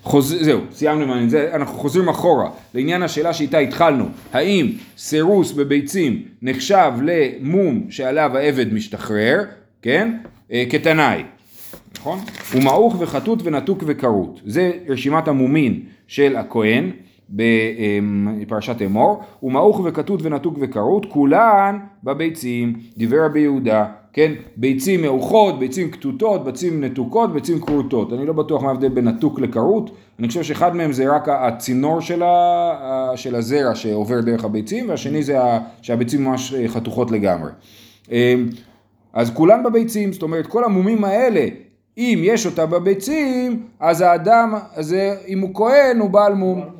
חוז... 0.10 0.36
זהו, 0.42 0.62
סיימנו 0.72 1.04
עם 1.14 1.26
הזה, 1.26 1.50
אנחנו 1.54 1.78
חוזרים 1.78 2.10
אחורה 2.10 2.50
לעניין 2.74 3.04
השאלה 3.04 3.34
שאיתה 3.34 3.58
התחלנו, 3.58 4.06
האם 4.34 4.72
סירוס 4.98 5.52
בביצים 5.52 6.24
נחשב 6.42 6.92
למום 7.04 7.86
שעליו 7.90 8.38
העבד 8.38 8.74
משתחרר, 8.74 9.44
כן? 9.82 10.18
אה, 10.52 10.64
כתנאי, 10.70 11.24
נכון? 11.98 12.20
הוא 12.54 12.64
מעוך 12.64 12.96
וחטוט 13.00 13.40
ונתוק 13.44 13.84
וכרות, 13.88 14.42
זה 14.46 14.72
רשימת 14.88 15.28
המומין 15.28 15.80
של 16.08 16.36
הכהן 16.36 16.92
בפרשת 17.30 18.82
אמור, 18.82 19.22
הוא 19.40 19.52
מעוך 19.52 19.82
וכתות 19.86 20.20
ונתוק 20.24 20.58
וכרות, 20.62 21.06
כולן 21.06 21.80
בביצים, 22.04 22.74
דיבר 22.98 23.26
רבי 23.26 23.40
יהודה, 23.40 23.86
כן, 24.14 24.32
ביצים 24.58 25.02
מעוכות, 25.02 25.60
ביצים 25.60 25.92
כתותות, 25.92 26.46
ביצים 26.46 26.84
נתוקות, 26.84 27.34
ביצים 27.34 27.62
כרותות, 27.62 28.14
אני 28.14 28.26
לא 28.26 28.34
בטוח 28.34 28.64
מה 28.64 28.70
ההבדל 28.70 28.90
בין 28.90 29.08
נתוק 29.08 29.40
לכרות, 29.40 29.92
אני 30.20 30.28
חושב 30.28 30.44
שאחד 30.44 30.76
מהם 30.76 30.92
זה 30.92 31.16
רק 31.16 31.30
הצינור 31.30 32.02
של, 32.02 32.24
ה, 32.24 33.12
של 33.16 33.36
הזרע 33.36 33.76
שעובר 33.76 34.22
דרך 34.22 34.44
הביצים, 34.44 34.90
והשני 34.90 35.24
זה 35.24 35.38
שהביצים 35.82 36.24
ממש 36.24 36.54
אה, 36.54 36.68
חתוכות 36.68 37.12
לגמרי. 37.12 37.52
אמ, 38.12 38.50
אז 39.14 39.32
כולן 39.34 39.64
בביצים, 39.64 40.14
זאת 40.14 40.22
אומרת 40.22 40.48
כל 40.48 40.64
המומים 40.64 41.04
האלה, 41.04 41.46
אם 41.98 42.20
יש 42.24 42.46
אותה 42.46 42.66
בביצים, 42.66 43.64
אז 43.80 44.02
האדם 44.02 44.54
הזה, 44.76 45.16
אם 45.28 45.40
הוא 45.40 45.50
כהן, 45.54 46.00
הוא 46.00 46.10
בעל 46.10 46.34
מום. 46.34 46.79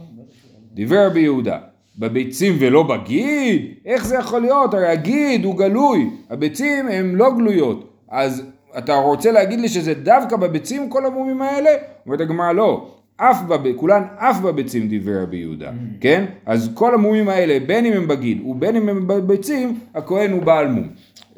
דיבר 0.80 1.08
רבי 1.08 1.20
יהודה, 1.20 1.58
בביצים 1.98 2.58
ולא 2.60 2.84
בגיד? 2.84 3.62
איך 3.86 4.06
זה 4.06 4.16
יכול 4.16 4.42
להיות? 4.42 4.74
הרי 4.74 4.88
הגיד 4.88 5.46
הוא 5.46 5.58
גלוי, 5.58 6.10
הביצים 6.30 6.88
הן 6.88 7.16
לא 7.16 7.36
גלויות. 7.36 7.90
אז 8.10 8.44
אתה 8.78 8.96
רוצה 8.96 9.32
להגיד 9.32 9.60
לי 9.60 9.70
שזה 9.70 9.94
דווקא 9.94 10.36
בביצים 10.36 10.90
כל 10.90 11.06
המומים 11.06 11.42
האלה? 11.42 11.70
אומרת 12.06 12.22
הגמרא 12.22 12.52
לא. 12.52 12.88
אף 13.18 13.42
בב... 13.42 13.74
כולן 13.76 14.04
אף 14.18 14.40
בביצים 14.40 14.88
דיבר 14.88 15.22
רבי 15.24 15.38
יהודה, 15.38 15.72
כן? 16.02 16.26
אז 16.46 16.72
כל 16.74 16.94
המומים 16.94 17.30
האלה, 17.30 17.60
בין 17.68 17.86
אם 17.86 17.94
הם 17.94 18.08
בגיד 18.08 18.42
ובין 18.46 18.76
אם 18.76 18.90
הם 18.90 19.08
בביצים, 19.08 19.80
הכהן 19.96 20.32
הוא 20.32 20.44
בעל 20.44 20.68
מום. 20.68 20.88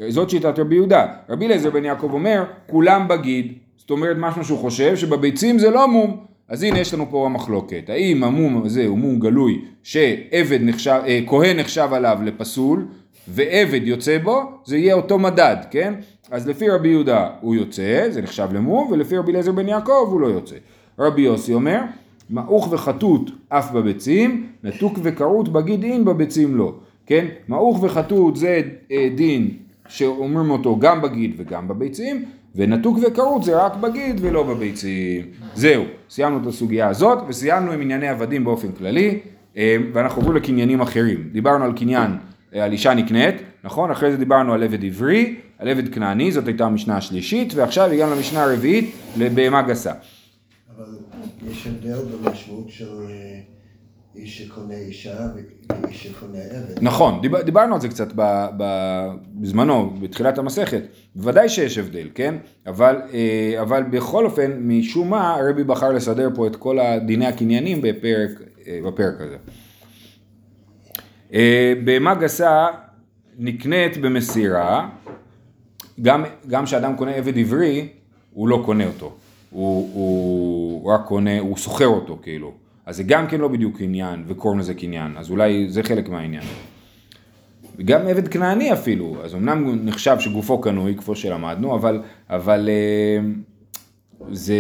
זאת 0.10 0.30
שיטת 0.30 0.60
רבי 0.60 0.76
יהודה. 0.76 1.06
רבי 1.30 1.46
אליעזר 1.46 1.70
בן 1.70 1.86
יעקב 1.86 2.14
אומר, 2.14 2.44
כולם 2.68 3.08
בגיד, 3.08 3.54
זאת 3.78 3.90
אומרת 3.90 4.18
משהו 4.20 4.44
שהוא 4.44 4.60
חושב 4.60 4.96
שבביצים 4.96 5.60
זה 5.60 5.70
לא 5.70 5.88
מום. 5.88 6.31
אז 6.52 6.64
הנה 6.64 6.80
יש 6.80 6.94
לנו 6.94 7.06
פה 7.10 7.26
המחלוקת, 7.26 7.90
האם 7.90 8.24
המום 8.24 8.64
הזה 8.66 8.86
הוא 8.86 8.98
מום 8.98 9.20
גלוי 9.20 9.62
שעבד 9.84 10.60
נחשב, 10.62 11.02
אה, 11.06 11.20
כהן 11.28 11.60
נחשב 11.60 11.88
עליו 11.92 12.18
לפסול 12.24 12.86
ועבד 13.28 13.82
יוצא 13.84 14.18
בו, 14.18 14.42
זה 14.66 14.78
יהיה 14.78 14.94
אותו 14.94 15.20
מדד, 15.20 15.56
כן? 15.72 15.94
אז 16.32 16.48
לפי 16.48 16.70
רבי 16.70 16.90
יהודה 16.90 17.30
הוא 17.42 17.56
יוצא, 17.56 18.08
זה 18.10 18.22
נחשב 18.22 18.48
למום, 18.54 18.92
ולפי 18.92 19.18
רבי 19.18 19.32
אליעזר 19.32 19.52
בן 19.52 19.68
יעקב 19.68 20.08
הוא 20.12 20.22
לא 20.22 20.28
יוצא. 20.28 20.56
רבי 21.00 21.22
יוסי 21.22 21.54
אומר, 21.54 21.82
מעוך 22.30 22.68
וחטוט 22.72 23.32
אף 23.50 23.72
בביצים, 23.72 24.48
נתוק 24.64 25.00
וכרות 25.04 25.50
בגיד 25.50 25.84
אין 25.84 26.06
בביצים 26.06 26.56
לא, 26.56 26.74
כן? 27.06 27.26
מעוך 27.48 27.84
וחטוט 27.84 28.36
זה 28.36 28.62
אה, 28.92 29.10
דין 29.16 29.50
שאומרים 29.88 30.52
אותו 30.52 30.80
גם 30.80 31.02
בגיד 31.02 31.34
וגם 31.38 31.68
בביצים, 31.68 32.26
ונתוק 32.56 32.98
וכרות 33.08 33.44
זה 33.44 33.66
רק 33.66 33.76
בגיד 33.76 34.20
ולא 34.22 34.44
בביצים. 34.44 35.26
זהו, 35.56 35.84
סיימנו 36.10 36.42
את 36.42 36.48
הסוגיה 36.48 36.88
הזאת, 36.88 37.20
וסיימנו 37.28 37.72
עם 37.72 37.82
ענייני 37.82 38.08
עבדים 38.08 38.44
באופן 38.44 38.72
כללי, 38.72 39.20
אה, 39.58 39.78
ואנחנו 39.94 40.22
עוברים 40.22 40.38
לקניינים 40.38 40.82
אחרים. 40.82 41.30
דיברנו 41.32 41.66
על 41.66 41.74
קניין, 41.74 42.12
אה, 42.56 42.64
על 42.64 42.72
אישה 42.72 42.94
נקנית, 42.94 43.36
נכון? 43.64 43.92
אחרי 43.92 44.12
זה 44.12 44.18
דיברנו 44.18 44.54
על 44.54 44.64
עבד 44.64 44.86
עברי, 44.86 45.36
על 45.58 45.68
עבד 45.68 45.94
כנעני, 45.94 46.32
זאת 46.32 46.48
הייתה 46.48 46.66
המשנה 46.66 46.98
השלישית, 46.98 47.54
ועכשיו 47.54 47.92
הגענו 47.92 48.16
למשנה 48.16 48.44
הרביעית, 48.44 48.96
לבהמה 49.18 49.62
גסה. 49.62 49.94
אבל 50.76 50.86
יש 51.52 51.68
הבדל 51.68 52.00
במשמעות 52.24 52.70
של 52.70 52.90
אה, 53.10 53.40
איש 54.16 54.42
שקונה 54.42 54.76
אישה 54.76 55.28
נכון, 56.82 57.22
דיבר, 57.22 57.42
דיברנו 57.42 57.76
על 57.76 57.82
זה 57.82 57.88
קצת 57.88 58.08
ב, 58.16 58.48
ב, 58.58 58.64
בזמנו, 59.34 59.94
בתחילת 60.02 60.38
המסכת, 60.38 60.82
בוודאי 61.16 61.50
שיש 61.50 61.78
הבדל, 61.78 62.08
כן? 62.16 62.36
אבל, 62.68 63.02
אה, 63.14 63.62
אבל 63.62 63.84
בכל 63.84 64.26
אופן, 64.26 64.52
משום 64.60 65.10
מה, 65.10 65.36
הרבי 65.36 65.64
בחר 65.64 65.92
לסדר 65.92 66.30
פה 66.36 66.48
את 66.48 66.56
כל 66.56 66.78
דיני 67.06 67.26
הקניינים 67.26 67.82
בפרק, 67.82 68.30
אה, 68.68 68.80
בפרק 68.86 69.22
הזה. 69.22 69.38
אה, 71.34 71.74
בהמה 71.84 72.16
גסה 72.16 72.68
נקנית 73.38 73.98
במסירה, 73.98 74.90
גם, 76.02 76.24
גם 76.48 76.66
כשאדם 76.66 76.96
קונה 76.96 77.12
עבד 77.12 77.38
עברי, 77.38 77.88
הוא 78.34 78.48
לא 78.48 78.62
קונה 78.66 78.88
אותו, 78.88 79.16
הוא, 79.50 79.90
הוא, 79.94 80.92
רק 80.94 81.06
קונה, 81.06 81.40
הוא 81.40 81.58
שוכר 81.58 81.88
אותו 81.88 82.20
כאילו. 82.22 82.61
אז 82.86 82.98
זה 82.98 83.04
גם 83.04 83.28
כן 83.28 83.40
לא 83.40 83.48
בדיוק 83.48 83.82
עניין, 83.82 84.24
וקוראים 84.28 84.60
לזה 84.60 84.74
קניין, 84.74 85.18
אז 85.18 85.32
אולי 85.32 85.70
זה 85.70 85.84
חלק 85.84 86.10
מהעניין. 86.10 86.44
וגם 87.78 88.08
עבד 88.08 88.28
כנעני 88.28 88.74
אפילו, 88.74 89.16
אז 89.24 89.36
אמנם 89.36 89.86
נחשב 89.86 90.16
שגופו 90.20 90.62
קנוי, 90.62 90.96
כפי 90.98 91.16
שלמדנו, 91.16 91.76
אבל, 91.76 92.02
אבל 92.30 92.70
אה, 92.70 93.30
זה 94.32 94.56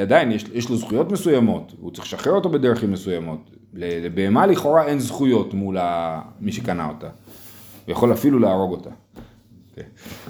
עדיין, 0.00 0.32
יש, 0.32 0.44
יש 0.52 0.70
לו 0.70 0.76
זכויות 0.76 1.12
מסוימות, 1.12 1.72
הוא 1.80 1.90
צריך 1.90 2.06
לשחרר 2.06 2.32
אותו 2.32 2.48
בדרכים 2.48 2.92
מסוימות. 2.92 3.50
לבהמה 3.74 4.46
לכאורה 4.46 4.86
אין 4.86 4.98
זכויות 4.98 5.54
מול 5.54 5.76
מי 6.40 6.52
שקנה 6.52 6.88
אותה, 6.88 7.06
הוא 7.86 7.92
יכול 7.92 8.12
אפילו 8.12 8.38
להרוג 8.38 8.72
אותה. 8.72 8.90
Okay. 8.90 9.82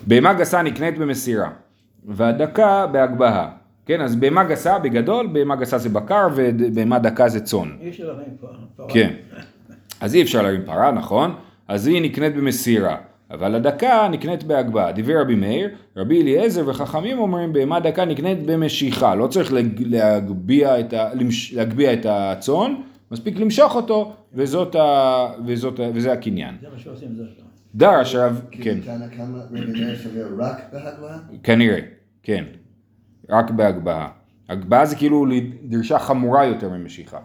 בהמה 0.06 0.35
גסה 0.35 0.62
נקנית 0.62 0.98
במסירה, 0.98 1.50
והדקה 2.04 2.87
בהגבהה. 2.87 3.62
כן, 3.87 4.01
אז 4.01 4.16
בהמה 4.16 4.45
גסה 4.45 4.79
בגדול, 4.79 5.27
בהמה 5.33 5.57
גסה 5.57 5.79
זה 5.79 5.88
בקר 5.88 6.29
ובהמה 6.35 6.99
דקה 6.99 7.29
זה 7.29 7.40
צאן. 7.40 7.68
אי 7.81 7.88
אפשר 7.88 8.05
להרים. 8.07 8.25
פרה. 8.77 8.88
כן. 8.88 9.11
אז 10.01 10.14
אי 10.14 10.23
אפשר 10.23 10.42
להרים 10.42 10.62
פרה, 10.66 10.90
נכון? 10.92 11.35
אז 11.68 11.87
היא 11.87 12.03
נקנית 12.03 12.35
במסירה. 12.37 12.97
אבל 13.31 13.55
הדקה 13.55 14.09
נקנית 14.11 14.45
בהגבהה. 14.45 14.92
דיבר 14.92 15.21
רבי 15.21 15.35
מאיר, 15.35 15.68
רבי 15.97 16.23
אליעזר 16.23 16.68
וחכמים 16.68 17.18
אומרים 17.18 17.53
בהמה 17.53 17.81
דקה 17.81 18.05
נקנית 18.05 18.38
במשיכה. 18.47 19.14
לא 19.14 19.27
צריך 19.27 19.53
להג- 19.53 19.83
להגביה 19.87 20.81
את, 20.81 20.92
ה, 20.92 21.14
למש- 21.14 21.55
להגביה 21.57 21.92
את 21.92 22.07
הצאן, 22.09 22.75
מספיק 23.11 23.37
למשוך 23.40 23.75
אותו, 23.77 24.12
וזאת 24.35 24.75
ה, 24.75 25.27
וזאת, 25.47 25.81
ה- 25.81 25.90
וזה 25.95 26.12
הקניין. 26.12 26.55
זה 26.61 26.66
מה 26.73 26.79
שעושים 26.79 27.09
כלל. 27.16 27.25
דרש 27.75 28.14
הרב, 28.14 28.40
כי 28.51 28.62
כן? 28.62 28.79
כנראה, 31.42 31.79
כן. 32.23 32.45
רק 33.30 33.50
בהגבהה. 33.50 34.08
הגבהה 34.48 34.87
זה 34.87 34.96
כאילו 34.96 35.26
דרישה 35.62 35.98
חמורה 35.98 36.44
יותר 36.44 36.68
ממשיכה. 36.68 37.18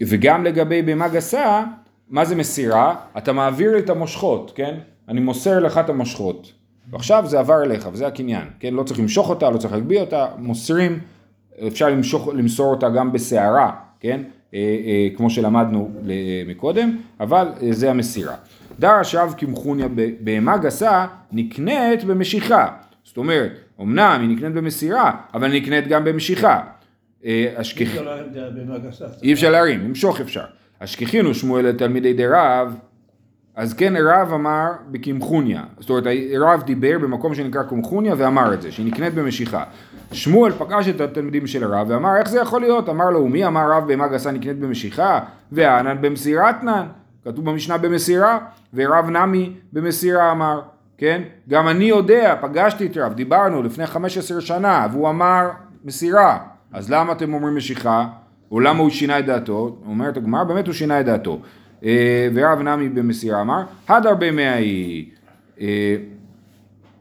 וגם 0.00 0.44
לגבי 0.44 0.82
בהמה 0.82 1.08
גסה, 1.08 1.64
מה 2.08 2.24
זה 2.24 2.36
מסירה? 2.36 2.94
אתה 3.18 3.32
מעביר 3.32 3.78
את 3.78 3.90
המושכות, 3.90 4.52
כן? 4.54 4.74
אני 5.08 5.20
מוסר 5.20 5.58
לך 5.58 5.78
את 5.78 5.88
המושכות. 5.90 6.52
ועכשיו 6.90 7.24
זה 7.26 7.38
עבר 7.38 7.62
אליך, 7.62 7.88
וזה 7.92 8.06
הקניין, 8.06 8.48
כן? 8.60 8.74
לא 8.74 8.82
צריך 8.82 9.00
למשוך 9.00 9.30
אותה, 9.30 9.50
לא 9.50 9.58
צריך 9.58 9.72
להגביה 9.72 10.00
אותה, 10.00 10.26
מוסרים, 10.38 10.98
אפשר 11.66 11.88
למשוך, 11.88 12.28
למסור 12.28 12.66
אותה 12.74 12.88
גם 12.88 13.12
בסערה, 13.12 13.70
כן? 14.00 14.20
אה, 14.54 14.58
אה, 14.58 15.08
כמו 15.16 15.30
שלמדנו 15.30 15.90
ל- 16.02 16.12
מקודם, 16.46 16.96
אבל 17.20 17.48
אה, 17.62 17.72
זה 17.72 17.90
המסירה. 17.90 18.34
דרש 18.78 19.14
רב 19.14 19.34
קמחוניה 19.38 19.88
בהמה 20.20 20.56
גסה 20.56 21.06
נקנית 21.32 22.04
במשיכה. 22.04 22.68
זאת 23.04 23.16
אומרת, 23.16 23.52
אמנם 23.80 24.18
היא 24.20 24.36
נקנית 24.36 24.52
במסירה, 24.52 25.12
אבל 25.34 25.52
נקנית 25.52 25.88
גם 25.88 26.04
במשיכה. 26.04 26.60
אה, 27.24 27.52
אי. 27.80 27.84
אפשר 27.84 28.02
להרים 28.02 28.88
גסה. 28.88 29.04
אי 29.22 29.32
אפשר 29.32 29.50
להרים, 29.50 29.80
למשוך 29.80 30.20
אפשר. 30.20 30.44
השכיחינו 30.80 31.34
שמואל 31.34 31.66
לתלמידי 31.66 32.12
די 32.12 32.26
רב, 32.26 32.74
אז 33.54 33.74
כן 33.74 33.94
רב 33.96 34.32
אמר 34.32 34.70
בקמחוניה. 34.90 35.62
זאת 35.78 35.90
אומרת, 35.90 36.04
רב 36.40 36.62
דיבר 36.62 36.98
במקום 36.98 37.34
שנקרא 37.34 37.62
קמחוניה 37.62 38.14
ואמר 38.18 38.54
את 38.54 38.62
זה, 38.62 38.72
שהיא 38.72 38.86
נקנית 38.86 39.14
במשיכה. 39.14 39.64
שמואל 40.12 40.52
פגש 40.52 40.88
את 40.88 41.00
התלמידים 41.00 41.46
של 41.46 41.64
הרב 41.64 41.86
ואמר, 41.90 42.16
איך 42.16 42.28
זה 42.28 42.40
יכול 42.40 42.60
להיות? 42.60 42.88
אמר 42.88 43.10
לו, 43.10 43.26
מי 43.26 43.46
אמר 43.46 43.72
רב 43.72 43.88
בהמה 43.88 44.08
גסה 44.08 44.30
נקנית 44.30 44.58
במשיכה? 44.58 45.20
וענן 45.52 45.96
במסירתנן. 46.00 46.86
כתוב 47.24 47.44
במשנה 47.44 47.78
במסירה, 47.78 48.38
ורב 48.74 49.10
נמי 49.10 49.52
במסירה 49.72 50.32
אמר. 50.32 50.60
כן? 51.00 51.22
גם 51.48 51.68
אני 51.68 51.84
יודע, 51.84 52.34
פגשתי 52.40 52.86
את 52.86 52.96
רב, 52.96 53.12
דיברנו 53.12 53.62
לפני 53.62 53.86
15 53.86 54.40
שנה, 54.40 54.86
והוא 54.92 55.08
אמר 55.08 55.50
מסירה. 55.84 56.38
אז 56.72 56.90
למה 56.90 57.12
אתם 57.12 57.34
אומרים 57.34 57.56
משיכה? 57.56 58.06
או 58.50 58.60
למה 58.60 58.78
הוא 58.78 58.90
שינה 58.90 59.18
את 59.18 59.26
דעתו? 59.26 59.76
אומרת 59.86 60.16
הגמרא, 60.16 60.44
באמת 60.44 60.66
הוא 60.66 60.74
שינה 60.74 61.00
את 61.00 61.06
דעתו. 61.06 61.40
אה, 61.84 62.28
ורב 62.34 62.58
נמי 62.60 62.88
במסירה 62.88 63.40
אמר, 63.40 63.62
הדר 63.88 64.14
במאי. 64.14 65.08
אה, 65.60 65.96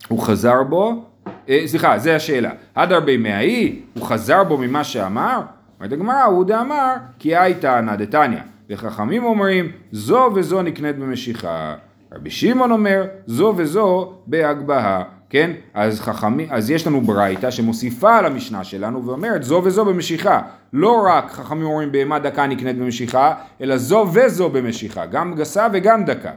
הוא 0.08 0.20
חזר 0.20 0.64
בו, 0.64 1.06
אה, 1.50 1.64
סליחה, 1.66 1.98
זה 1.98 2.16
השאלה. 2.16 2.52
הדר 2.76 3.00
במאי, 3.06 3.80
הוא 3.94 4.06
חזר 4.06 4.44
בו 4.44 4.58
ממה 4.58 4.84
שאמר? 4.84 5.42
אומרת 5.80 5.94
הגמרא, 5.94 6.24
הוא 6.24 6.46
דאמר, 6.46 6.96
כי 7.20 7.36
הייתה 7.36 7.82
נא 7.82 7.96
דתניא. 7.96 8.40
וחכמים 8.70 9.24
אומרים, 9.24 9.72
זו 9.92 10.32
וזו 10.36 10.62
נקנית 10.62 10.98
במשיכה. 10.98 11.76
רבי 12.14 12.30
שמעון 12.30 12.72
אומר, 12.72 13.06
זו 13.28 13.54
וזו 13.58 14.14
בהגבהה. 14.28 15.04
כן? 15.30 15.52
אז 15.74 16.00
חכמים, 16.00 16.48
אז 16.52 16.72
יש 16.72 16.88
לנו 16.88 17.02
ברייתא 17.02 17.52
שמוסיפה 17.52 18.18
על 18.18 18.26
המשנה 18.26 18.64
שלנו 18.64 19.06
ואומרת 19.06 19.44
זו 19.44 19.62
וזו 19.66 19.86
במשיכה. 19.86 20.42
לא 20.74 21.04
רק 21.10 21.32
חכמים 21.32 21.64
אומרים 21.64 21.92
בהמה 21.92 22.20
דקה 22.20 22.48
נקנית 22.48 22.78
במשיכה, 22.78 23.34
אלא 23.62 23.78
זו 23.78 24.08
וזו 24.14 24.50
במשיכה. 24.50 25.06
גם 25.06 25.36
גסה 25.36 25.68
וגם 25.74 26.06
דקה. 26.06 26.32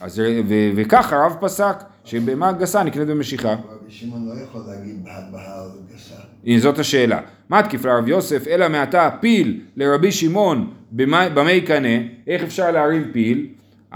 אז 0.00 0.18
ו- 0.18 0.70
וככה 0.76 1.16
הרב 1.16 1.36
פסק 1.40 1.76
שבהמה 2.04 2.52
גסה 2.52 2.82
נקנית 2.82 3.08
במשיכה. 3.08 3.52
רבי 3.52 3.90
שמעון 3.90 4.28
לא 4.28 4.34
יכול 4.44 4.60
להגיד 4.68 5.04
בהגבהה 5.04 5.60
או 5.60 5.68
גסה. 5.94 6.14
הנה 6.44 6.60
זאת 6.60 6.78
השאלה. 6.78 7.20
מה 7.48 7.62
תקיף 7.62 7.84
לרב 7.84 8.08
יוסף 8.08 8.48
אלא 8.48 8.68
מעתה 8.68 9.10
פיל 9.20 9.60
לרבי 9.76 10.12
שמעון 10.12 10.70
במה 10.92 11.52
יקנא? 11.52 11.98
איך 12.26 12.42
אפשר 12.42 12.70
להרים 12.70 13.10
פיל? 13.12 13.46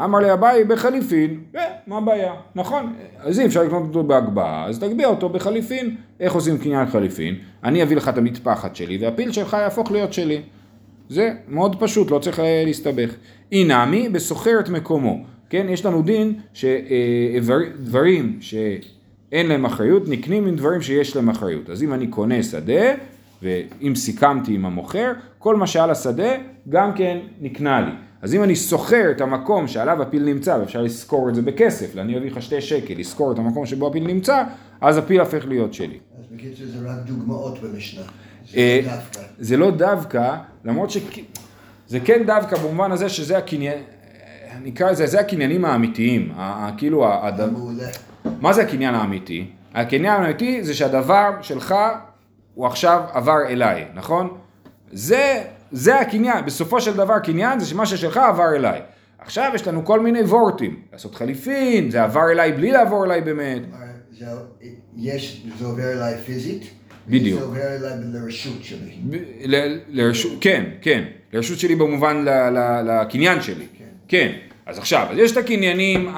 אמר 0.04 0.18
לי 0.18 0.32
אביי 0.32 0.64
בחליפין, 0.64 1.40
אה, 1.56 1.62
מה 1.86 1.98
הבעיה? 1.98 2.34
נכון, 2.54 2.92
אז 3.18 3.40
אי 3.40 3.46
אפשר 3.46 3.62
לקנות 3.62 3.82
אותו 3.82 4.02
בהגבהה, 4.02 4.66
אז 4.66 4.78
תגביה 4.78 5.08
אותו 5.08 5.28
בחליפין. 5.28 5.96
איך 6.20 6.32
עושים 6.32 6.58
קניין 6.58 6.86
חליפין? 6.86 7.34
אני 7.64 7.82
אביא 7.82 7.96
לך 7.96 8.08
את 8.08 8.18
המטפחת 8.18 8.76
שלי 8.76 8.98
והפיל 8.98 9.32
שלך 9.32 9.56
יהפוך 9.60 9.90
להיות 9.90 10.12
שלי. 10.12 10.42
זה 11.08 11.30
מאוד 11.48 11.80
פשוט, 11.80 12.10
לא 12.10 12.18
צריך 12.18 12.40
אה, 12.40 12.62
להסתבך. 12.66 13.14
אינמי 13.52 14.08
בסוחר 14.08 14.60
את 14.60 14.68
מקומו. 14.68 15.24
כן, 15.50 15.66
יש 15.68 15.86
לנו 15.86 16.02
דין 16.02 16.34
שדברים 16.54 18.38
שאין 18.40 19.46
להם 19.46 19.64
אחריות 19.64 20.08
נקנים 20.08 20.46
עם 20.46 20.56
דברים 20.56 20.80
שיש 20.82 21.16
להם 21.16 21.28
אחריות. 21.28 21.70
אז 21.70 21.82
אם 21.82 21.94
אני 21.94 22.06
קונה 22.06 22.42
שדה, 22.42 22.94
ואם 23.42 23.94
סיכמתי 23.94 24.54
עם 24.54 24.64
המוכר, 24.64 25.12
כל 25.38 25.56
מה 25.56 25.66
שעל 25.66 25.90
השדה 25.90 26.32
גם 26.68 26.92
כן 26.92 27.18
נקנה 27.40 27.80
לי. 27.80 27.92
אז 28.22 28.34
אם 28.34 28.42
אני 28.42 28.56
שוכר 28.56 29.10
את 29.10 29.20
המקום 29.20 29.68
שעליו 29.68 30.02
הפיל 30.02 30.24
נמצא, 30.24 30.56
ואפשר 30.60 30.82
לשכור 30.82 31.28
את 31.28 31.34
זה 31.34 31.42
בכסף, 31.42 31.96
אני 31.96 32.18
אביא 32.18 32.30
לך 32.30 32.42
שתי 32.42 32.60
שקל, 32.60 32.94
לשכור 32.96 33.32
את 33.32 33.38
המקום 33.38 33.66
שבו 33.66 33.86
הפיל 33.86 34.06
נמצא, 34.06 34.42
אז 34.80 34.96
הפיל 34.96 35.20
הופך 35.20 35.46
להיות 35.46 35.74
שלי. 35.74 35.98
אז 36.18 36.24
בקיצור 36.32 36.66
זה 36.66 36.90
רק 36.90 36.98
דוגמאות 37.06 37.62
במשנה. 37.62 38.02
אה, 38.56 38.80
זה 38.82 38.90
דווקא. 38.90 39.20
זה 39.38 39.56
לא 39.56 39.70
דווקא, 39.70 40.36
למרות 40.64 40.90
ש... 40.90 40.98
זה 41.86 42.00
כן 42.00 42.22
דווקא 42.26 42.56
במובן 42.56 42.92
הזה 42.92 43.08
שזה 43.08 43.38
הקניין, 43.38 43.78
נקרא 44.62 44.90
לזה, 44.90 45.06
זה 45.06 45.20
הקניינים 45.20 45.64
האמיתיים, 45.64 46.32
כאילו. 46.76 47.06
מה 48.40 48.52
זה 48.52 48.62
הקניין 48.62 48.94
האמיתי? 48.94 49.50
הקניין 49.74 50.22
האמיתי 50.22 50.64
זה 50.64 50.74
שהדבר 50.74 51.30
שלך 51.42 51.74
הוא 52.54 52.66
עכשיו 52.66 53.02
עבר 53.12 53.38
אליי, 53.48 53.84
נכון? 53.94 54.36
זה, 54.92 55.42
זה 55.72 56.00
הקניין, 56.00 56.44
בסופו 56.44 56.80
של 56.80 56.96
דבר 56.96 57.18
קניין 57.18 57.60
זה 57.60 57.66
שמה 57.66 57.86
ששלך 57.86 58.16
עבר 58.16 58.56
אליי. 58.56 58.80
עכשיו 59.18 59.50
יש 59.54 59.68
לנו 59.68 59.84
כל 59.84 60.00
מיני 60.00 60.20
וורטים, 60.20 60.80
לעשות 60.92 61.14
חליפין, 61.14 61.90
זה 61.90 62.02
עבר 62.02 62.30
אליי 62.32 62.52
בלי 62.52 62.70
לעבור 62.72 63.04
אליי 63.04 63.20
באמת. 63.20 63.62
יש, 64.96 65.42
זה 65.58 65.64
עובר 65.66 65.92
אליי 65.92 66.16
פיזית. 66.26 66.62
בדיוק. 67.08 67.40
זה 67.40 67.46
עובר 67.46 67.60
אליי 67.76 67.92
לרשות 68.12 68.58
שלי. 68.64 68.98
ב- 69.10 69.16
ל- 69.44 69.78
לרשות, 69.88 70.32
כן, 70.40 70.64
כן, 70.82 71.04
לרשות 71.32 71.58
שלי 71.58 71.74
במובן 71.74 72.24
ל- 72.24 72.28
ל- 72.28 72.82
לקניין 73.02 73.42
שלי, 73.42 73.66
כן. 73.78 73.84
כן, 74.08 74.32
אז 74.66 74.78
עכשיו, 74.78 75.06
אז 75.10 75.18
יש 75.18 75.32
את 75.32 75.36
הקניינים 75.36 76.08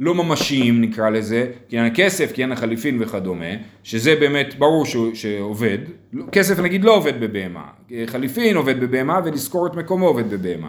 הלא 0.00 0.14
ממשיים 0.14 0.80
נקרא 0.80 1.10
לזה, 1.10 1.46
קניין 1.70 1.86
הכסף, 1.86 2.32
קניין 2.32 2.52
החליפין 2.52 3.02
וכדומה, 3.02 3.44
שזה 3.82 4.14
באמת 4.20 4.54
ברור 4.58 4.86
שהוא, 4.86 5.14
שעובד, 5.14 5.78
לא- 6.12 6.24
כסף 6.32 6.58
נגיד 6.58 6.84
לא 6.84 6.96
עובד 6.96 7.20
בבהמה, 7.20 7.64
חליפין 8.06 8.56
עובד 8.56 8.80
בבהמה 8.80 9.20
ולזכור 9.24 9.66
את 9.66 9.74
מקומו 9.74 10.06
עובד 10.06 10.30
בבהמה. 10.30 10.68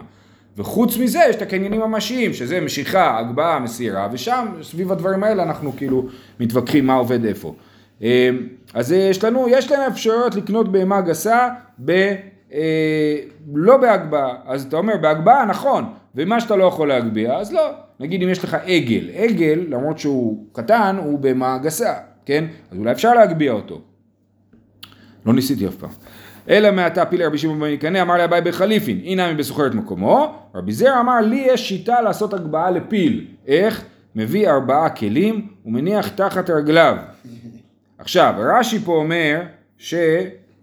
וחוץ 0.58 0.96
מזה 0.96 1.20
יש 1.30 1.36
את 1.36 1.42
הקניינים 1.42 1.80
ממשיים, 1.80 2.32
שזה 2.32 2.60
משיכה, 2.60 3.18
הגבהה, 3.18 3.58
מסירה, 3.58 4.08
ושם 4.12 4.46
סביב 4.62 4.92
הדברים 4.92 5.24
האלה 5.24 5.42
אנחנו 5.42 5.76
כאילו 5.76 6.06
מתווכחים 6.40 6.86
מה 6.86 6.94
עובד 6.94 7.24
איפה. 7.24 7.54
אה, 8.02 8.30
אז 8.74 8.92
יש 8.92 9.24
לנו, 9.24 9.46
יש 9.50 9.72
לנו 9.72 9.86
אפשרויות 9.88 10.34
לקנות 10.34 10.72
בהמה 10.72 11.00
גסה 11.00 11.48
ב... 11.84 12.14
אה, 12.52 13.16
לא 13.54 13.76
בהגבהה, 13.76 14.34
אז 14.46 14.64
אתה 14.64 14.76
אומר 14.76 14.96
בהגבהה 14.96 15.44
נכון, 15.44 15.84
ומה 16.14 16.40
שאתה 16.40 16.56
לא 16.56 16.64
יכול 16.64 16.88
להגביה 16.88 17.38
אז 17.38 17.52
לא, 17.52 17.70
נגיד 18.00 18.22
אם 18.22 18.28
יש 18.28 18.44
לך 18.44 18.54
עגל, 18.54 19.10
עגל 19.14 19.64
למרות 19.68 19.98
שהוא 19.98 20.46
קטן 20.52 20.96
הוא 21.02 21.18
בהמה 21.18 21.58
גסה, 21.58 21.94
כן? 22.26 22.44
אז 22.70 22.78
אולי 22.78 22.92
אפשר 22.92 23.14
להגביה 23.14 23.52
אותו, 23.52 23.80
לא 25.26 25.34
ניסיתי 25.34 25.66
אף 25.66 25.74
פעם. 25.74 25.90
אלא 26.48 26.70
מעתה 26.70 27.04
פיל 27.04 27.22
רבי 27.22 27.38
שמעון 27.38 27.60
בן 27.60 27.66
יקנא, 27.66 28.02
אמר 28.02 28.16
לאביי 28.16 28.40
בחליפין, 28.40 29.00
הנה 29.04 29.28
אני 29.28 29.34
בסוחר 29.34 29.68
מקומו. 29.72 30.34
רבי 30.54 30.72
זרע 30.72 31.00
אמר, 31.00 31.20
לי 31.20 31.44
יש 31.48 31.68
שיטה 31.68 32.02
לעשות 32.02 32.34
הגבהה 32.34 32.70
לפיל. 32.70 33.26
איך? 33.46 33.84
מביא 34.14 34.48
ארבעה 34.48 34.90
כלים 34.90 35.48
ומניח 35.66 36.08
תחת 36.08 36.50
רגליו. 36.50 36.96
עכשיו, 37.98 38.34
רש"י 38.38 38.78
פה 38.78 38.92
אומר 38.92 39.42
ש... 39.78 39.94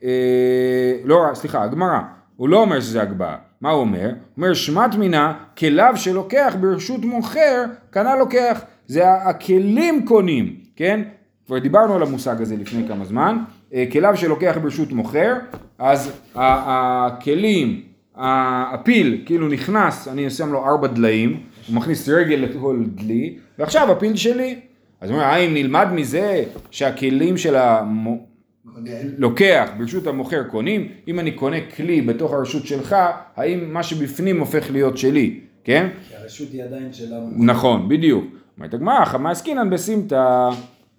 אה, 0.03 0.93
לא, 1.05 1.25
סליחה, 1.33 1.63
הגמרא. 1.63 1.99
הוא 2.35 2.49
לא 2.49 2.61
אומר 2.61 2.79
שזה 2.79 3.01
הגבהה. 3.01 3.37
מה 3.63 3.69
הוא 3.69 3.81
אומר? 3.81 4.05
הוא 4.05 4.13
אומר, 4.37 4.53
שמט 4.53 4.95
מינה, 4.95 5.33
כליו 5.57 5.93
שלוקח 5.95 6.55
ברשות 6.61 7.05
מוכר, 7.05 7.63
קנה 7.89 8.15
לוקח. 8.15 8.61
זה 8.87 9.13
הכלים 9.13 10.05
קונים, 10.05 10.55
כן? 10.75 11.01
כבר 11.45 11.59
דיברנו 11.59 11.95
על 11.95 12.01
המושג 12.01 12.41
הזה 12.41 12.55
לפני 12.55 12.87
כמה 12.87 13.05
זמן. 13.05 13.37
אה, 13.73 13.85
כליו 13.91 14.17
שלוקח 14.17 14.57
ברשות 14.61 14.91
מוכר, 14.91 15.33
אז 15.79 16.11
הכלים, 16.35 17.81
הפיל 18.15 19.23
כאילו 19.25 19.47
נכנס, 19.47 20.07
אני 20.07 20.29
שם 20.29 20.51
לו 20.51 20.65
ארבע 20.65 20.87
דליים, 20.87 21.39
הוא 21.67 21.75
מכניס 21.75 22.09
רגל 22.09 22.35
לכל 22.35 22.83
דלי, 22.87 23.37
ועכשיו 23.59 23.91
הפיל 23.91 24.15
שלי. 24.15 24.59
אז 25.01 25.09
הוא 25.09 25.17
אומר, 25.17 25.27
האם 25.27 25.53
נלמד 25.53 25.87
מזה 25.91 26.43
שהכלים 26.71 27.37
של 27.37 27.55
המו... 27.55 28.32
לוקח 29.17 29.69
ברשות 29.77 30.07
המוכר 30.07 30.43
קונים, 30.43 30.87
אם 31.07 31.19
אני 31.19 31.31
קונה 31.31 31.57
כלי 31.75 32.01
בתוך 32.01 32.33
הרשות 32.33 32.67
שלך, 32.67 32.95
האם 33.35 33.73
מה 33.73 33.83
שבפנים 33.83 34.39
הופך 34.39 34.71
להיות 34.71 34.97
שלי, 34.97 35.39
כן? 35.63 35.87
כי 36.09 36.15
הרשות 36.15 36.47
היא 36.51 36.63
עדיין 36.63 36.93
שלנו. 36.93 37.29
נכון, 37.37 37.89
בדיוק. 37.89 38.25
אומרת 38.57 38.73
הגמרא, 38.73 39.05
במאי 39.05 39.31
עסקינן 39.31 39.69
בסמטה, 39.69 40.49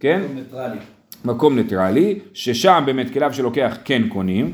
כן? 0.01 0.23
ניטרלי. 0.35 0.77
מקום 1.25 1.57
ניטרלי, 1.57 2.19
ששם 2.35 2.83
באמת 2.87 3.13
כליו 3.13 3.35
שלוקח 3.35 3.77
כן 3.85 4.03
קונים, 4.09 4.53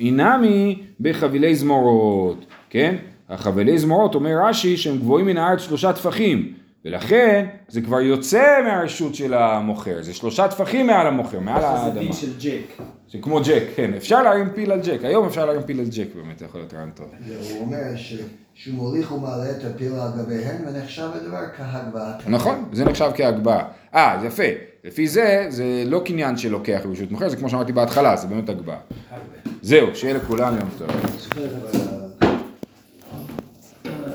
אי 0.00 0.33
נמי 0.33 0.82
בחבילי 1.00 1.54
זמורות, 1.54 2.46
כן? 2.70 2.96
החבילי 3.28 3.78
זמורות 3.78 4.14
אומר 4.14 4.36
רש"י 4.44 4.76
שהם 4.76 4.98
גבוהים 4.98 5.26
מן 5.26 5.36
הארץ 5.36 5.60
שלושה 5.60 5.92
טפחים, 5.92 6.52
ולכן 6.84 7.46
זה 7.68 7.80
כבר 7.80 8.00
יוצא 8.00 8.60
מהרשות 8.64 9.14
של 9.14 9.34
המוכר, 9.34 10.02
זה 10.02 10.14
שלושה 10.14 10.48
טפחים 10.48 10.86
מעל 10.86 11.06
המוכר, 11.06 11.40
מעל 11.40 11.60
זה 11.60 11.66
האדמה. 11.68 12.00
דין 12.00 12.12
של 12.12 12.32
ג'ק. 12.40 12.82
זה 13.12 13.18
כמו 13.22 13.40
ג'ק, 13.44 13.62
כן, 13.76 13.94
אפשר 13.94 14.22
להרים 14.22 14.48
פיל 14.54 14.72
על 14.72 14.80
ג'ק, 14.80 14.98
היום 15.04 15.26
אפשר 15.26 15.46
להרים 15.46 15.62
פיל 15.62 15.80
על 15.80 15.86
ג'ק 15.90 16.08
באמת, 16.14 16.38
זה 16.38 16.44
יכול 16.44 16.60
להיות 16.60 16.74
רעיון 16.74 16.90
טוב. 16.90 17.06
הוא 17.50 17.60
אומר 17.60 17.82
שהוא 18.54 18.74
מוליך 18.74 19.12
ומעלה 19.12 19.50
את 19.50 19.64
הפיל 19.64 19.92
על 19.92 20.10
גביהן 20.18 20.68
ונחשב 20.68 21.08
הדבר 21.14 21.42
כהגבהת. 21.56 22.22
נכון, 22.26 22.64
זה 22.72 22.84
נחשב 22.84 23.10
כהגבהה. 23.14 23.64
אה, 23.94 24.16
זה 24.20 24.26
יפה, 24.26 24.42
לפי 24.84 25.08
זה, 25.08 25.46
זה 25.48 25.84
לא 25.86 26.02
קניין 26.04 26.36
שלוקח 26.36 26.80
ברשות 26.84 27.10
מוכר, 27.10 27.28
זה 27.28 27.36
כמו 27.36 27.48
שאמרתי 27.48 27.72
בהתחלה, 27.72 28.16
זה 28.16 28.26
באמת 28.26 28.48
הגבהה. 28.48 28.78
זהו, 29.62 29.86
שיהיה 29.94 30.14
לכולם 30.14 30.56
יום 30.58 30.68
טוב. 30.78 30.88